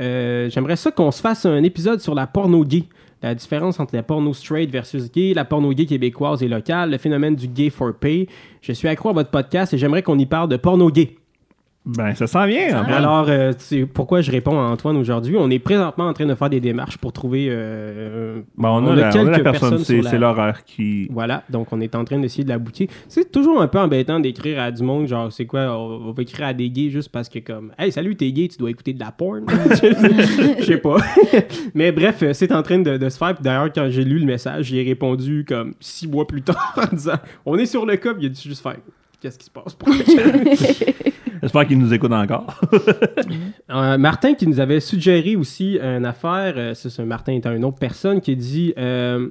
[0.00, 2.84] euh, J'aimerais ça qu'on se fasse un épisode sur la porno gay.
[3.22, 6.98] La différence entre la porno straight versus gay, la porno gay québécoise et locale, le
[6.98, 8.26] phénomène du gay for pay.
[8.60, 11.16] Je suis accro à votre podcast et j'aimerais qu'on y parle de porno gay.
[11.84, 12.92] Ben, ça sent bien, en fait.
[12.92, 15.34] Alors, euh, c'est pourquoi je réponds à Antoine aujourd'hui?
[15.36, 17.48] On est présentement en train de faire des démarches pour trouver.
[17.50, 20.12] euh, Ben, on, on a, a la, on a quelques la personne, personnes c'est sur
[20.12, 21.08] la- l'horaire qui.
[21.10, 22.86] voilà, donc on est en train d'essayer de l'aboutir.
[23.08, 26.22] C'est toujours un peu embêtant d'écrire à du monde, genre, c'est quoi, on, on va
[26.22, 28.92] écrire à des gays juste parce que, comme, hey, salut, t'es gay, tu dois écouter
[28.92, 29.44] de la porn.
[29.82, 30.98] Je sais pas.
[31.74, 33.34] Mais bref, euh, c'est en train de, de se faire.
[33.34, 36.94] Puis D'ailleurs, quand j'ai lu le message, j'ai répondu comme six mois plus tard en
[36.94, 38.76] disant, on est sur le puis il a dû juste faire,
[39.20, 39.88] qu'est-ce qui se passe pour
[41.42, 42.60] J'espère qu'il nous écoute encore.
[43.70, 47.78] Euh, Martin qui nous avait suggéré aussi une affaire, euh, c'est Martin étant une autre
[47.78, 49.30] personne qui dit euh,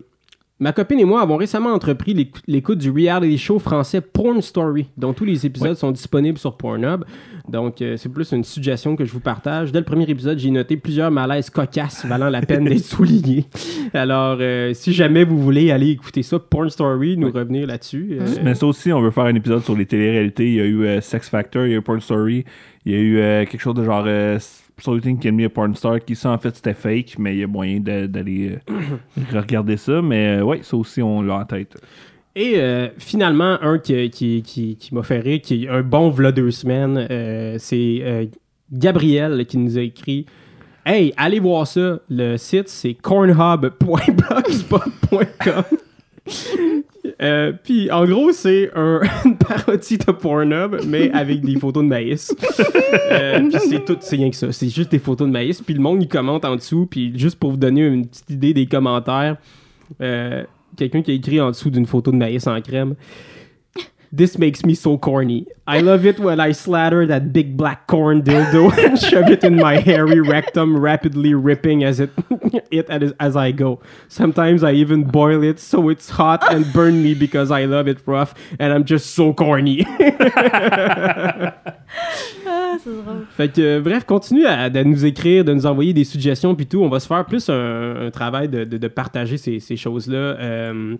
[0.61, 4.85] Ma copine et moi avons récemment entrepris l'écou- l'écoute du reality show français Porn Story,
[4.95, 7.03] dont tous les épisodes sont disponibles sur Pornhub.
[7.49, 9.71] Donc, euh, c'est plus une suggestion que je vous partage.
[9.71, 13.45] Dès le premier épisode, j'ai noté plusieurs malaises cocasses valant la peine d'être soulignés.
[13.93, 18.19] Alors, euh, si jamais vous voulez aller écouter ça, Porn Story, nous revenir là-dessus.
[18.21, 20.45] euh, Mais ça aussi, on veut faire un épisode sur les téléréalités.
[20.47, 22.45] Il y a eu Sex Factor, il y a eu Porn Story,
[22.85, 22.99] il y a
[23.41, 24.05] eu quelque chose de genre
[24.81, 27.35] So You Think Can Be a Porn Star, qui ça en fait c'était fake, mais
[27.35, 28.73] il y a moyen d'aller euh,
[29.33, 30.01] regarder ça.
[30.01, 31.77] Mais euh, ouais, ça aussi, on l'a en tête.
[32.35, 36.09] Et euh, finalement, un qui, qui, qui, qui m'a fait rire, qui est un bon
[36.09, 38.25] v'là deux semaines, euh, c'est euh,
[38.71, 40.25] Gabriel qui nous a écrit
[40.85, 41.99] Hey, allez voir ça.
[42.09, 45.63] Le site, c'est cornhub.blogspot.com.
[47.21, 51.89] Euh, Puis en gros, c'est un, une parodie de Pornhub, mais avec des photos de
[51.89, 52.35] maïs.
[53.11, 54.51] Euh, puis c'est tout, c'est rien que ça.
[54.51, 55.61] C'est juste des photos de maïs.
[55.61, 56.87] Puis le monde, il commente en dessous.
[56.89, 59.37] Puis juste pour vous donner une petite idée des commentaires,
[60.01, 60.43] euh,
[60.77, 62.95] quelqu'un qui a écrit en dessous d'une photo de maïs en crème.
[64.13, 65.45] This makes me so corny.
[65.65, 69.55] I love it when I slather that big black corn dildo and shove it in
[69.55, 72.09] my hairy rectum, rapidly ripping as it
[72.71, 73.79] it as, as I go.
[74.09, 77.99] Sometimes I even boil it so it's hot and burn me because I love it
[78.05, 79.85] rough and I'm just so corny.
[82.47, 83.25] Ah, c'est drôle.
[83.29, 86.81] Fait que, bref, continue à, de nous écrire, de nous envoyer des suggestions, puis tout.
[86.81, 90.17] On va se faire plus un, un travail de, de- de partager ces, ces choses-là.
[90.17, 90.95] euh,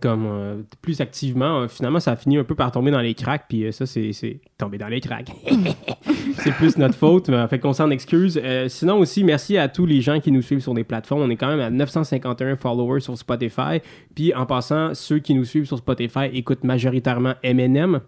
[0.00, 3.44] comme euh, plus activement, finalement, ça a fini un peu par tomber dans les cracks,
[3.48, 5.30] puis euh, ça, c'est c'est tomber dans les cracks.
[6.38, 8.40] c'est plus notre faute, fait qu'on s'en excuse.
[8.42, 11.22] Euh, sinon aussi, merci à tous les gens qui nous suivent sur des plateformes.
[11.22, 13.80] On est quand même à 951 followers sur Spotify.
[14.14, 18.00] Puis en passant, ceux qui nous suivent sur Spotify écoutent majoritairement M&M.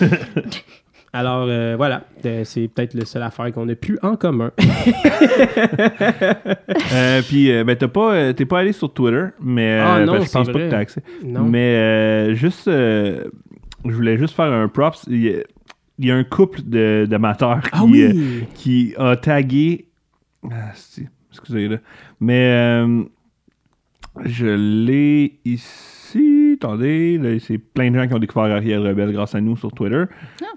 [1.14, 4.50] Alors euh, voilà, Euh, c'est peut-être le seul affaire qu'on a pu en commun.
[6.94, 10.30] Euh, puis, ben, t'as pas, t'es pas allé sur Twitter, mais Ah non, ben, je
[10.30, 11.02] pense pas que t'as accès.
[11.24, 11.42] Non.
[11.44, 13.20] Mais juste, je
[13.84, 15.04] voulais juste faire un props.
[15.08, 15.42] Il y a,
[15.98, 18.02] il y a un couple de- d'amateurs qui, Ah oui!
[18.02, 19.86] euh, qui a tagué.
[20.50, 21.76] Ah, si, excusez là.
[22.20, 22.84] Mais
[24.24, 26.41] je l'ai ici.
[26.62, 30.04] Attendez, c'est plein de gens qui ont découvert Ariel Rebelle grâce à nous sur Twitter.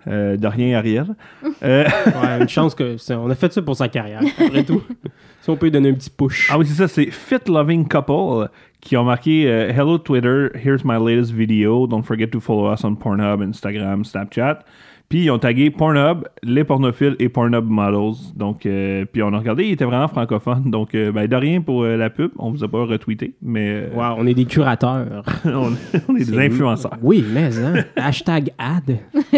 [0.08, 1.08] Euh, de rien, Ariel.
[1.64, 4.84] Euh, Ouais, une chance que on a fait ça pour sa carrière, après tout.
[5.42, 6.50] si on peut lui donner un petit push.
[6.52, 8.50] Ah oui, c'est ça, c'est Fit Loving Couple
[8.82, 11.88] qui ont marqué euh, Hello Twitter, here's my latest video.
[11.88, 14.60] Don't forget to follow us on Pornhub, Instagram, Snapchat.
[15.08, 18.34] Puis ils ont tagué Pornhub, les pornophiles et Pornhub Models.
[18.36, 20.72] Donc, euh, puis on a regardé, il était vraiment francophone.
[20.72, 22.32] Donc, euh, ben, de rien pour euh, la pub.
[22.40, 25.24] On vous a pas retweeté, mais euh, Wow, on est des curateurs.
[25.46, 25.72] on,
[26.10, 26.98] on est des influenceurs.
[27.04, 27.84] Oui, mais hein.
[27.96, 28.98] Hashtag ad.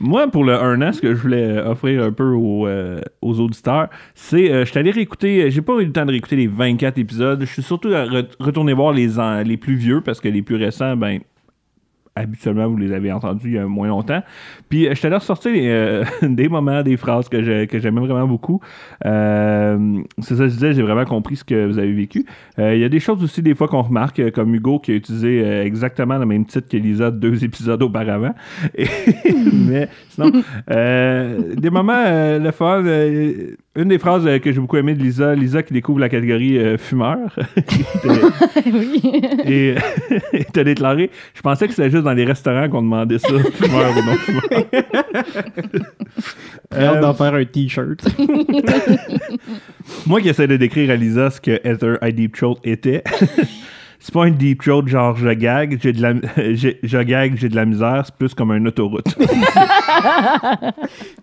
[0.00, 3.40] Moi, pour le 1 an, ce que je voulais offrir un peu aux, euh, aux
[3.40, 4.52] auditeurs, c'est.
[4.52, 5.50] euh, je suis allé réécouter.
[5.50, 7.40] J'ai pas eu le temps de réécouter les 24 épisodes.
[7.40, 9.08] Je suis surtout à re- retourner voir les,
[9.44, 11.18] les plus vieux parce que les plus récents, ben.
[12.18, 14.22] Habituellement, vous les avez entendus il y a moins longtemps.
[14.68, 18.60] Puis, euh, je allé ressortir euh, des moments, des phrases que j'aimais vraiment beaucoup.
[19.06, 22.26] Euh, c'est ça que je disais, j'ai vraiment compris ce que vous avez vécu.
[22.58, 25.40] Il y a des choses aussi, des fois, qu'on remarque, comme Hugo qui a utilisé
[25.60, 28.34] exactement le même titre que Lisa deux épisodes auparavant.
[29.52, 30.30] Mais sinon,
[30.68, 32.04] des moments,
[32.38, 32.82] le fun.
[33.78, 36.58] Une des phrases euh, que j'ai beaucoup aimé de Lisa, Lisa qui découvre la catégorie
[36.58, 37.16] euh, fumeur.
[38.66, 39.02] oui.
[39.44, 39.76] et
[40.52, 44.02] t'as déclaré, je pensais que c'était juste dans les restaurants qu'on demandait ça, fumeur ou
[44.04, 44.42] non fumeur.
[46.72, 48.04] J'ai hâte Euh, d'en faire un t-shirt.
[50.06, 53.04] Moi qui essaie de décrire à Lisa ce que Ether I Deep Throat était,
[54.00, 57.56] c'est pas un deep throat genre je gag, j'ai de la, je gag, j'ai de
[57.56, 59.04] la misère, c'est plus comme une autoroute.
[59.18, 59.24] tu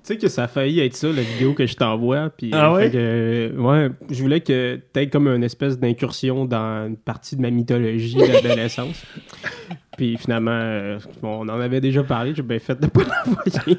[0.04, 2.30] sais que ça a failli être ça, la vidéo que je t'envoie.
[2.36, 2.90] Puis, Ah ouais?
[2.92, 7.42] que, euh, ouais, je voulais que t'aies comme une espèce d'incursion dans une partie de
[7.42, 9.04] ma mythologie d'adolescence.
[9.98, 13.78] Puis finalement, euh, bon, on en avait déjà parlé, j'ai bien fait de pas l'envoyer.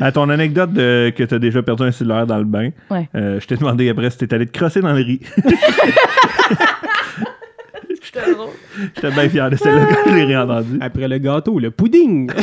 [0.00, 3.08] À ton anecdote de, que t'as déjà perdu un cellulaire dans le bain, Ouais.
[3.14, 5.20] euh, je t'ai demandé après si t'étais allé te crosser dans le riz.
[8.94, 10.78] J'étais bien fier de celle-là quand je l'ai réentendu.
[10.80, 12.30] Après le gâteau, le pudding.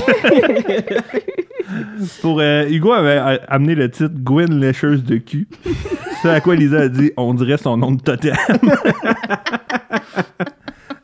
[2.22, 5.48] Pour euh, Hugo avait euh, amené le titre Gwen lécheuse de cul.
[6.22, 8.36] Ce à quoi Lisa a dit on dirait son nom de totem.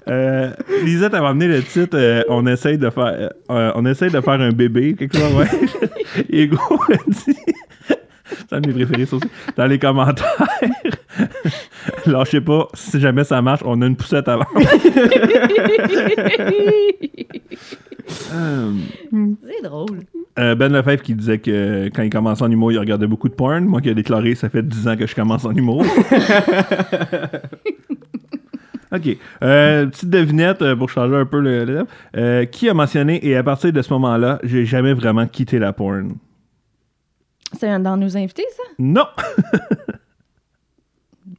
[0.10, 0.52] Euh,
[0.86, 4.52] Lisa t'avait amené le titre euh, on essaye de faire on essaye de faire un
[4.54, 5.48] bébé quelque chose ouais.
[6.30, 6.58] Hugo
[6.90, 7.36] a dit
[8.30, 9.28] c'est un de mes préférés ça aussi
[9.58, 10.48] dans les commentaires
[12.06, 14.46] alors je sais pas si jamais ça marche on a une poussette avant
[18.34, 18.72] Euh,
[19.46, 20.00] C'est drôle.
[20.40, 23.34] Euh, ben Lefebvre qui disait que quand il commençait en humour, il regardait beaucoup de
[23.34, 23.66] porn.
[23.66, 25.84] Moi qui ai déclaré, ça fait 10 ans que je commence en humour.
[28.96, 29.18] OK.
[29.44, 31.66] Euh, petite devinette euh, pour changer un peu le...
[31.66, 35.60] le- euh, qui a mentionné, et à partir de ce moment-là, j'ai jamais vraiment quitté
[35.60, 36.14] la porn?
[37.60, 38.64] C'est un dans nos invités, ça?
[38.80, 39.08] Non!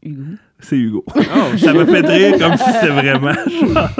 [0.08, 0.22] Hugo.
[0.60, 1.04] C'est Hugo.
[1.58, 3.32] ça me fait rire comme si c'était vraiment
[3.74, 3.90] genre,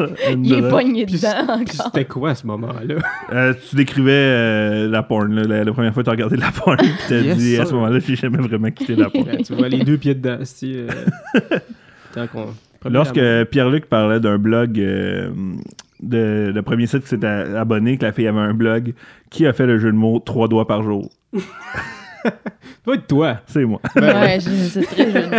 [0.43, 1.67] Il est pogné dedans encore.
[1.93, 2.95] c'était quoi à ce moment-là?
[3.33, 6.37] Euh, tu décrivais euh, la porn, là, la, la première fois que tu as regardé
[6.37, 9.27] la porn, puis t'as Yes, dit à ce moment-là, j'ai jamais vraiment quitté la porn.
[9.47, 10.89] Tu vois les deux pieds dedans, c'est euh,
[12.15, 12.55] tant qu'on-
[12.91, 15.31] Lorsque Pierre-Luc parlait d'un blog, euh,
[16.01, 18.95] de, le premier site qui s'était abonné, que la fille avait un blog,
[19.31, 21.11] qui a fait le jeu de mots trois doigts par jour?
[22.85, 23.37] Toi, toi.
[23.47, 23.81] C'est moi.
[23.97, 25.31] Ouais, je- c'est très jeune.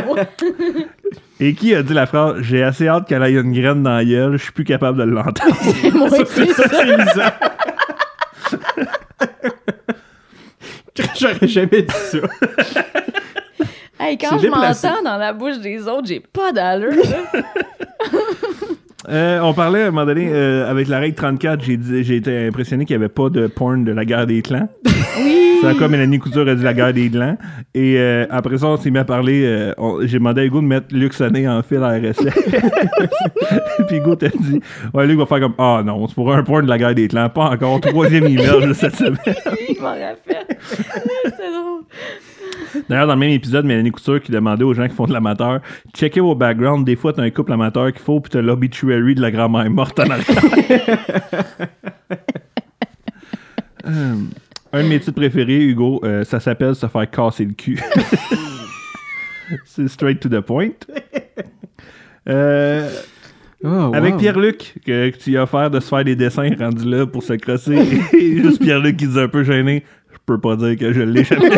[1.40, 4.06] Et qui a dit la phrase J'ai assez hâte qu'elle aille une graine dans la
[4.06, 5.56] gueule, je suis plus capable de l'entendre.
[5.96, 6.64] Moi, c'est ça.
[6.70, 7.34] C'est Lisa.
[11.20, 12.18] J'aurais jamais dit ça.
[14.00, 16.94] Hey, quand je m'entends dans la bouche des autres, j'ai pas d'allure.
[19.08, 22.84] Euh, on parlait à un moment donné, euh, avec la règle 34, j'ai été impressionné
[22.86, 24.68] qu'il n'y avait pas de porn de la guerre des clans.
[25.22, 25.36] Oui.
[25.62, 27.36] C'est comme Mélanie Couture a dit la guerre des clans.
[27.74, 29.44] Et euh, après ça, on s'est mis à parler.
[29.46, 29.74] euh,
[30.06, 32.32] j'ai demandé à Hugo de mettre Luc Sonné en fil à RSL.
[33.88, 34.62] Puis Hugo t'a dit
[34.94, 37.10] Ouais, Luc va faire comme Ah non, c'est pour un porn de la guerre des
[37.10, 37.28] clans.
[37.28, 37.82] Pas encore.
[37.82, 39.18] Troisième email de cette semaine.
[39.26, 40.58] Je m'en rappelle.
[41.26, 41.84] C'est drôle.
[42.90, 45.62] D'ailleurs, dans le même épisode, Mélanie Couture qui demandait aux gens qui font de l'amateur
[45.96, 46.86] checkez vos backgrounds.
[46.86, 50.00] Des fois, t'as un couple amateur qu'il faut, puis t'as l'obituary de la grand-mère morte
[50.00, 50.26] en arrière.
[53.86, 54.16] Euh,
[54.74, 57.80] un de mes titres préférés, Hugo, euh, ça s'appelle Se faire casser le cul.
[59.66, 60.74] C'est straight to the point.
[62.28, 62.88] Euh,
[63.64, 64.18] Oh, avec.
[64.18, 67.34] Pierre-Luc, que, que tu as offert de se faire des dessins rendus là pour se
[67.34, 67.76] crosser.
[68.14, 69.84] Et juste Pierre-Luc qui dit un peu gêné.
[70.14, 71.50] Je peux pas dire que je l'ai jamais.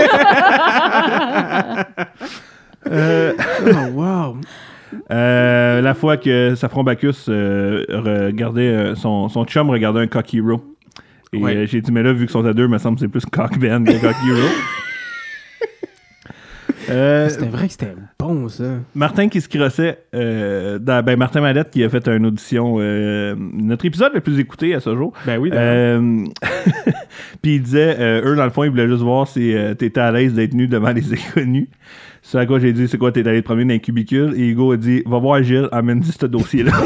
[2.89, 3.33] Euh,
[3.67, 4.37] Oh, wow.
[5.11, 10.63] euh, la fois que Safron Bacchus euh, regardait son, son chum regardait un Cock Hero.
[11.33, 11.65] Et Ouais.
[11.67, 13.25] j'ai dit, mais là, vu qu'ils sont à deux, il me semble que c'est plus
[13.25, 14.47] Cock Ben que Cock Hero.
[16.91, 18.63] Euh, C'était vrai que c'était bon, ça.
[18.95, 23.35] Martin qui se crossait, euh, dans- ben Martin Mallette qui a fait une audition, euh,
[23.37, 25.13] notre épisode le plus écouté à ce jour.
[25.25, 25.49] Ben oui,
[27.41, 30.33] Puis il disait, eux dans le fond, ils voulaient juste voir si t'étais à l'aise
[30.33, 31.67] d'être nu devant les inconnus.
[32.23, 34.33] C'est à quoi j'ai dit, c'est quoi, t'es allé te promener dans un cubicule?
[34.37, 36.71] Et Hugo a dit, va voir Gilles, amène-y ce dossier-là.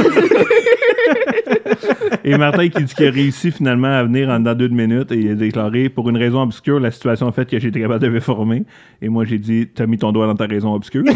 [2.24, 5.18] Et Martin qui dit qu'il a réussi finalement à venir en dans deux minutes et
[5.18, 8.10] il a déclaré pour une raison obscure, la situation a fait que été capable de
[8.10, 8.64] me former.
[9.02, 11.04] Et moi j'ai dit T'as mis ton doigt dans ta raison obscure.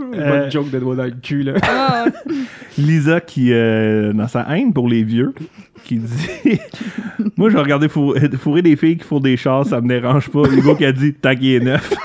[0.00, 1.54] euh, Bonne joke de doigt dans le cul, là.
[1.62, 2.04] Ah,
[2.78, 5.32] Lisa qui, euh, dans sa haine pour les vieux,
[5.84, 6.28] qui dit
[7.36, 10.28] Moi, je vais regarder four- fourrer des filles qui font des chars, ça me dérange
[10.30, 10.42] pas.
[10.50, 11.92] Hugo qui a dit Tant qu'il est neuf.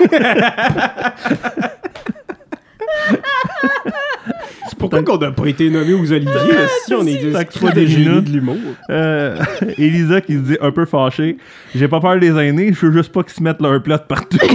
[4.82, 8.20] Pourquoi qu'on n'a pas été nommé aux Oliviers, là, si on est crée des génies
[8.22, 8.56] de l'humour?
[8.90, 9.38] Euh,
[9.78, 11.36] Elisa qui se dit un peu fâchée
[11.72, 14.38] J'ai pas peur des aînés, je veux juste pas qu'ils se mettent leur plot partout.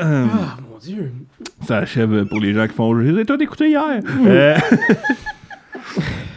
[0.00, 1.12] Euh, Ah, mon Dieu.
[1.68, 4.00] Ça achève pour les gens qui font Je les ai tous écoutés hier.
[4.26, 4.56] Euh,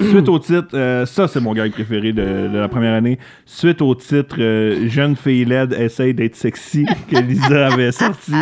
[0.00, 3.18] Suite au titre, euh, ça c'est mon gag préféré de, de la première année.
[3.44, 8.32] Suite au titre euh, Jeune fille laide essaye d'être sexy que Lisa avait sorti.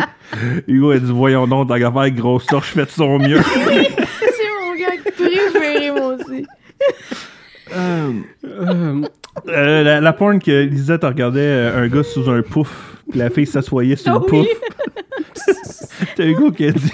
[0.67, 3.41] Hugo a dit Voyons donc, tant qu'à faire grosse torche, fait de son mieux.
[3.65, 6.45] c'est mon gars préféré, moi aussi.
[7.75, 8.11] Euh,
[9.47, 13.45] Euh, la, la porn que Lisa te regardait un gars sous un pouf, la fille
[13.47, 14.45] s'assoyait sur le Ah oui.
[15.47, 16.05] pouf.
[16.17, 16.91] T'as Hugo qui a dit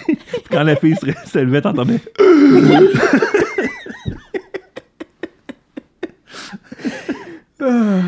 [0.51, 0.95] quand la fille
[1.25, 1.99] se levait, t'entendais.
[7.61, 8.01] Euh,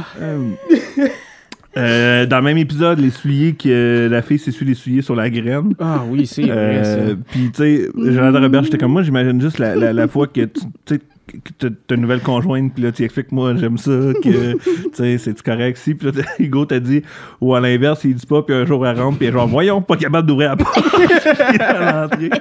[1.78, 5.30] euh, dans le même épisode, les souliers que la fille s'essuie les souliers sur la
[5.30, 5.74] graine.
[5.80, 6.52] ah oui, c'est vrai,
[6.84, 7.16] Euh, ça.
[7.32, 10.42] Puis, tu sais, Jonathan Robert, j'étais comme moi, j'imagine juste la, la, la fois que
[10.42, 13.92] tu sais, que t'as- une nouvelle conjointe, puis là, tu expliques, moi, j'aime ça,
[14.24, 14.60] que, tu
[14.94, 15.94] sais, c'est correct, si.
[15.94, 17.04] Puis là, Hugo t'a dit,
[17.40, 19.96] ou à l'inverse, il dit pas, puis un jour, elle rentre, puis genre, voyons, pas
[19.96, 20.80] capable d'ouvrir la porte.
[20.96, 22.30] Puis rentrée.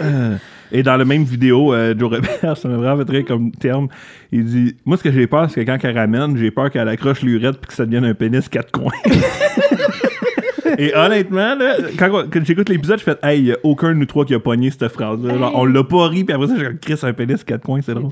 [0.00, 0.36] Euh,
[0.72, 3.88] Et dans la même vidéo, euh, Joe Robert, ça m'a vraiment fait rire comme terme.
[4.32, 6.88] Il dit Moi, ce que j'ai peur, c'est que quand elle ramène, j'ai peur qu'elle
[6.88, 8.92] accroche l'urette puis que ça devienne un pénis quatre coins.
[10.78, 14.26] Et honnêtement, là, quand, j'écoute l'épisode, je fais Hey, y a aucun de nous trois
[14.26, 15.38] qui a pogné cette phrase-là.
[15.38, 17.94] Genre, On l'a pas ri, puis après ça, j'ai Chris, un pénis quatre coins, c'est
[17.94, 18.10] drôle.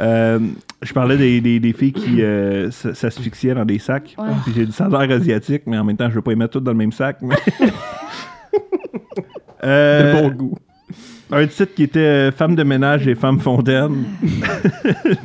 [0.00, 0.38] Euh,
[0.82, 4.14] je parlais des, des, des filles qui euh, s'asphyxiaient dans des sacs.
[4.18, 4.26] Ouais.
[4.44, 6.36] Puis j'ai dit ça a l'air asiatique, mais en même temps, je veux pas les
[6.36, 7.18] mettre toutes dans le même sac.
[7.22, 7.36] mais-
[9.64, 10.54] Euh, De bon goût.
[11.30, 14.04] Un titre qui était euh, Femme de ménage et Femme fontaine.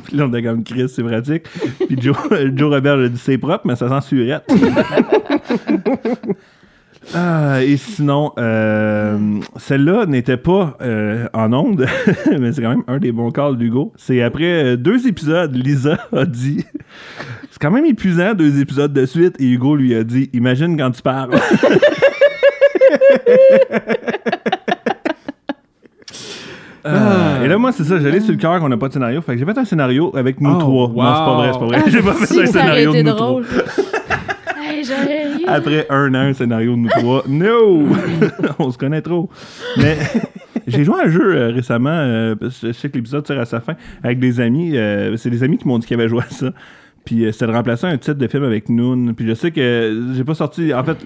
[0.04, 1.44] Puis là, on a comme Chris, c'est pratique.
[1.86, 2.16] Puis Joe,
[2.54, 4.44] Joe Robert a dit c'est propre, mais ça sent surette.
[7.12, 11.86] Ah, et sinon, euh, celle-là n'était pas euh, en onde,
[12.40, 13.92] mais c'est quand même un des bons calls d'Hugo.
[13.96, 16.64] C'est après euh, deux épisodes, Lisa a dit
[17.50, 20.92] C'est quand même épuisant, deux épisodes de suite, et Hugo lui a dit Imagine quand
[20.92, 21.38] tu parles.
[26.86, 29.20] Euh, et là, moi, c'est ça, j'allais sur le cœur qu'on n'a pas de scénario.
[29.22, 30.88] Fait que j'ai fait un scénario avec nous Oh, trois.
[30.88, 31.82] Non, c'est pas vrai, c'est pas vrai.
[31.90, 33.26] J'ai pas fait un scénario de nous trois.
[33.26, 33.44] drôle.
[34.62, 35.44] hey, j'aurais ri.
[35.46, 37.22] Après un an, un scénario de nous trois.
[37.28, 37.84] No!
[38.58, 39.30] On se connaît trop.
[39.78, 39.96] Mais
[40.66, 43.40] j'ai joué à un jeu euh, récemment, euh, parce que je sais que l'épisode tire
[43.40, 44.76] à sa fin, avec des amis.
[44.76, 46.50] euh, c'est des amis qui m'ont dit qu'ils avaient joué à ça.
[47.04, 49.12] Puis euh, c'était de remplacer un titre de film avec Noon.
[49.14, 50.72] Puis je sais que j'ai pas sorti.
[50.72, 50.96] En fait,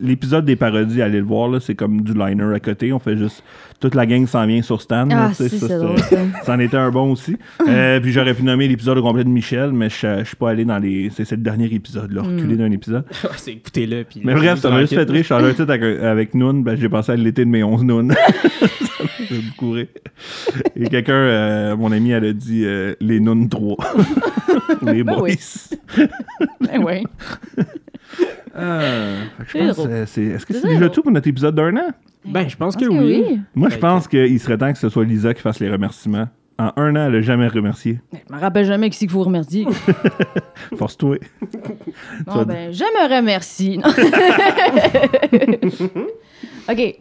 [0.00, 2.92] l'épisode des parodies, allez le voir, là, c'est comme du liner à côté.
[2.94, 3.42] On fait juste.
[3.80, 5.06] Toute la gang s'en vient sur Stan.
[5.10, 6.16] Ah, si, ça, c'est drôle, ça.
[6.44, 7.36] Ça en était un bon aussi.
[7.68, 10.64] Euh, puis j'aurais pu nommer l'épisode au complet de Michel, mais je suis pas allé
[10.64, 11.10] dans les.
[11.10, 12.36] C'est c'est le dernier épisode, là, Hmm.
[12.36, 13.04] reculé d'un épisode.
[13.36, 14.04] C'est écoutez-le.
[14.04, 15.22] puis- Mais bref, ça m'a juste fait rire.
[15.22, 16.54] Je suis un titre avec, avec Noon.
[16.60, 18.08] Ben, j'ai pensé à l'été de mes 11 Noon.
[19.30, 19.86] J'ai beaucoup rire.
[20.76, 23.76] Et quelqu'un, euh, mon ami, elle a dit euh, les Noon 3.
[24.82, 25.22] les Ben boys.
[25.28, 25.36] oui.
[26.60, 27.02] Ben ouais.
[28.54, 28.80] Ah,
[29.38, 29.90] fait que je C'est pense, drôle.
[29.90, 31.90] euh, c'est- Est-ce que C'est c'est déjà tout pour notre épisode d'un an?
[32.26, 33.40] Ben, je pense que oui.
[33.54, 35.70] Moi, Fait je que- pense qu'il serait temps que ce soit Lisa qui fasse les
[35.70, 36.28] remerciements.
[36.58, 38.00] En un an, elle n'a jamais remercié.
[38.12, 39.66] Je me rappelle jamais qui c'est qu'il faut remercier.
[40.78, 41.16] Force-toi.
[42.26, 43.80] Bon, ben, je me remercie.
[46.70, 46.94] OK.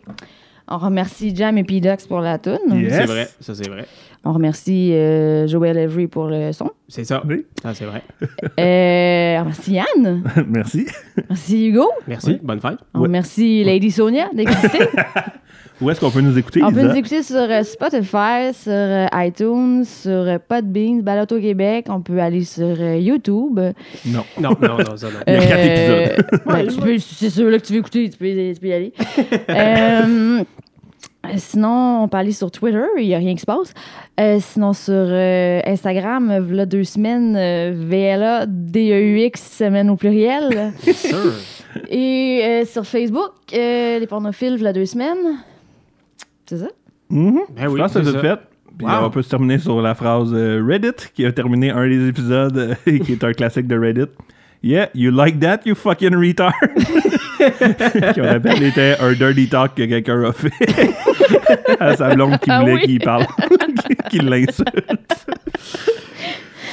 [0.67, 2.57] On remercie Jam et P-Dux pour la toune.
[2.89, 3.85] C'est vrai, ça c'est vrai.
[4.25, 6.71] On remercie euh, Joel Every pour le son.
[6.87, 7.21] C'est ça.
[7.27, 7.45] Oui.
[7.63, 8.01] Ah, c'est vrai.
[8.59, 10.23] Euh, on remercie Yann.
[10.47, 10.85] Merci.
[11.29, 11.89] Merci Hugo.
[12.07, 12.39] Merci, Oui.
[12.43, 12.77] bonne fête.
[12.93, 13.07] On Ouais.
[13.07, 14.79] remercie Lady Sonia d'exister.
[15.81, 19.07] Où est-ce qu'on peut nous écouter, On peut nous écouter sur euh, Spotify, sur euh,
[19.15, 21.87] iTunes, sur euh, Podbean, Baloto Québec.
[21.89, 23.59] On peut aller sur YouTube.
[24.05, 24.23] Non.
[24.39, 25.19] Non, non, non, ça non.
[25.27, 26.41] Il y a quatre Euh, épisodes.
[26.45, 28.93] ben, c'est ceux-là que tu veux écouter, tu peux, tu peux y aller.
[31.25, 33.73] Euh, sinon, on peut aller sur Twitter, il n'y a rien qui se passe.
[34.19, 40.73] Euh, sinon, sur euh, Instagram, v'là deux semaines, euh, VLA, D-E-U-X, semaine au pluriel.
[40.93, 41.17] Sûr.
[41.89, 45.37] Et euh, sur Facebook, euh, les pornophiles, v'là deux semaines.
[46.45, 46.67] C'est ça?
[47.09, 47.39] Mhm.
[47.55, 48.39] Ben oui, je pense que c'est fait.
[48.77, 49.05] Puis Wow.
[49.05, 52.75] on peut se terminer sur la phrase euh, Reddit, qui a terminé un des épisodes
[52.87, 54.09] et qui est un classique de Reddit.
[54.63, 56.53] Yeah, you like that, you fucking retard?
[58.13, 60.95] on rappelle, était un dirty talk que quelqu'un a fait
[61.81, 62.81] à sa blonde qui Ah voulait oui.
[62.85, 63.25] qu'il parle,
[64.09, 64.63] qui l'insulte.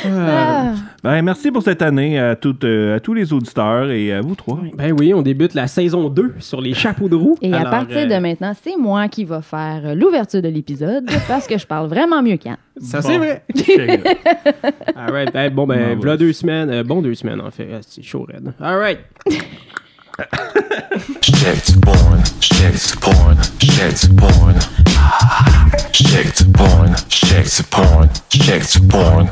[0.06, 0.74] Ah.
[1.02, 4.34] Ben, merci pour cette année à, toutes, euh, à tous les auditeurs et à vous
[4.34, 4.58] trois.
[4.76, 7.36] Ben oui, on débute la saison 2 sur les chapeaux de roue.
[7.42, 11.08] Et à partir euh, de maintenant, c'est moi qui va faire euh, l'ouverture de l'épisode
[11.28, 12.56] parce que je parle vraiment mieux qu'Anne.
[12.80, 13.08] Ça, Bon.
[13.08, 13.42] c'est vrai.
[14.96, 15.32] All right.
[15.32, 16.70] Ben, bon, ben, Bon, voilà deux semaines.
[16.70, 17.68] euh, bon, deux semaines, en fait.
[17.74, 18.52] Ah, C'est chaud, raide.
[18.60, 18.98] All right.
[21.80, 22.22] Porn, porn,
[24.16, 24.56] porn.
[26.60, 26.88] Porn,
[27.70, 28.10] porn,
[28.90, 29.30] porn.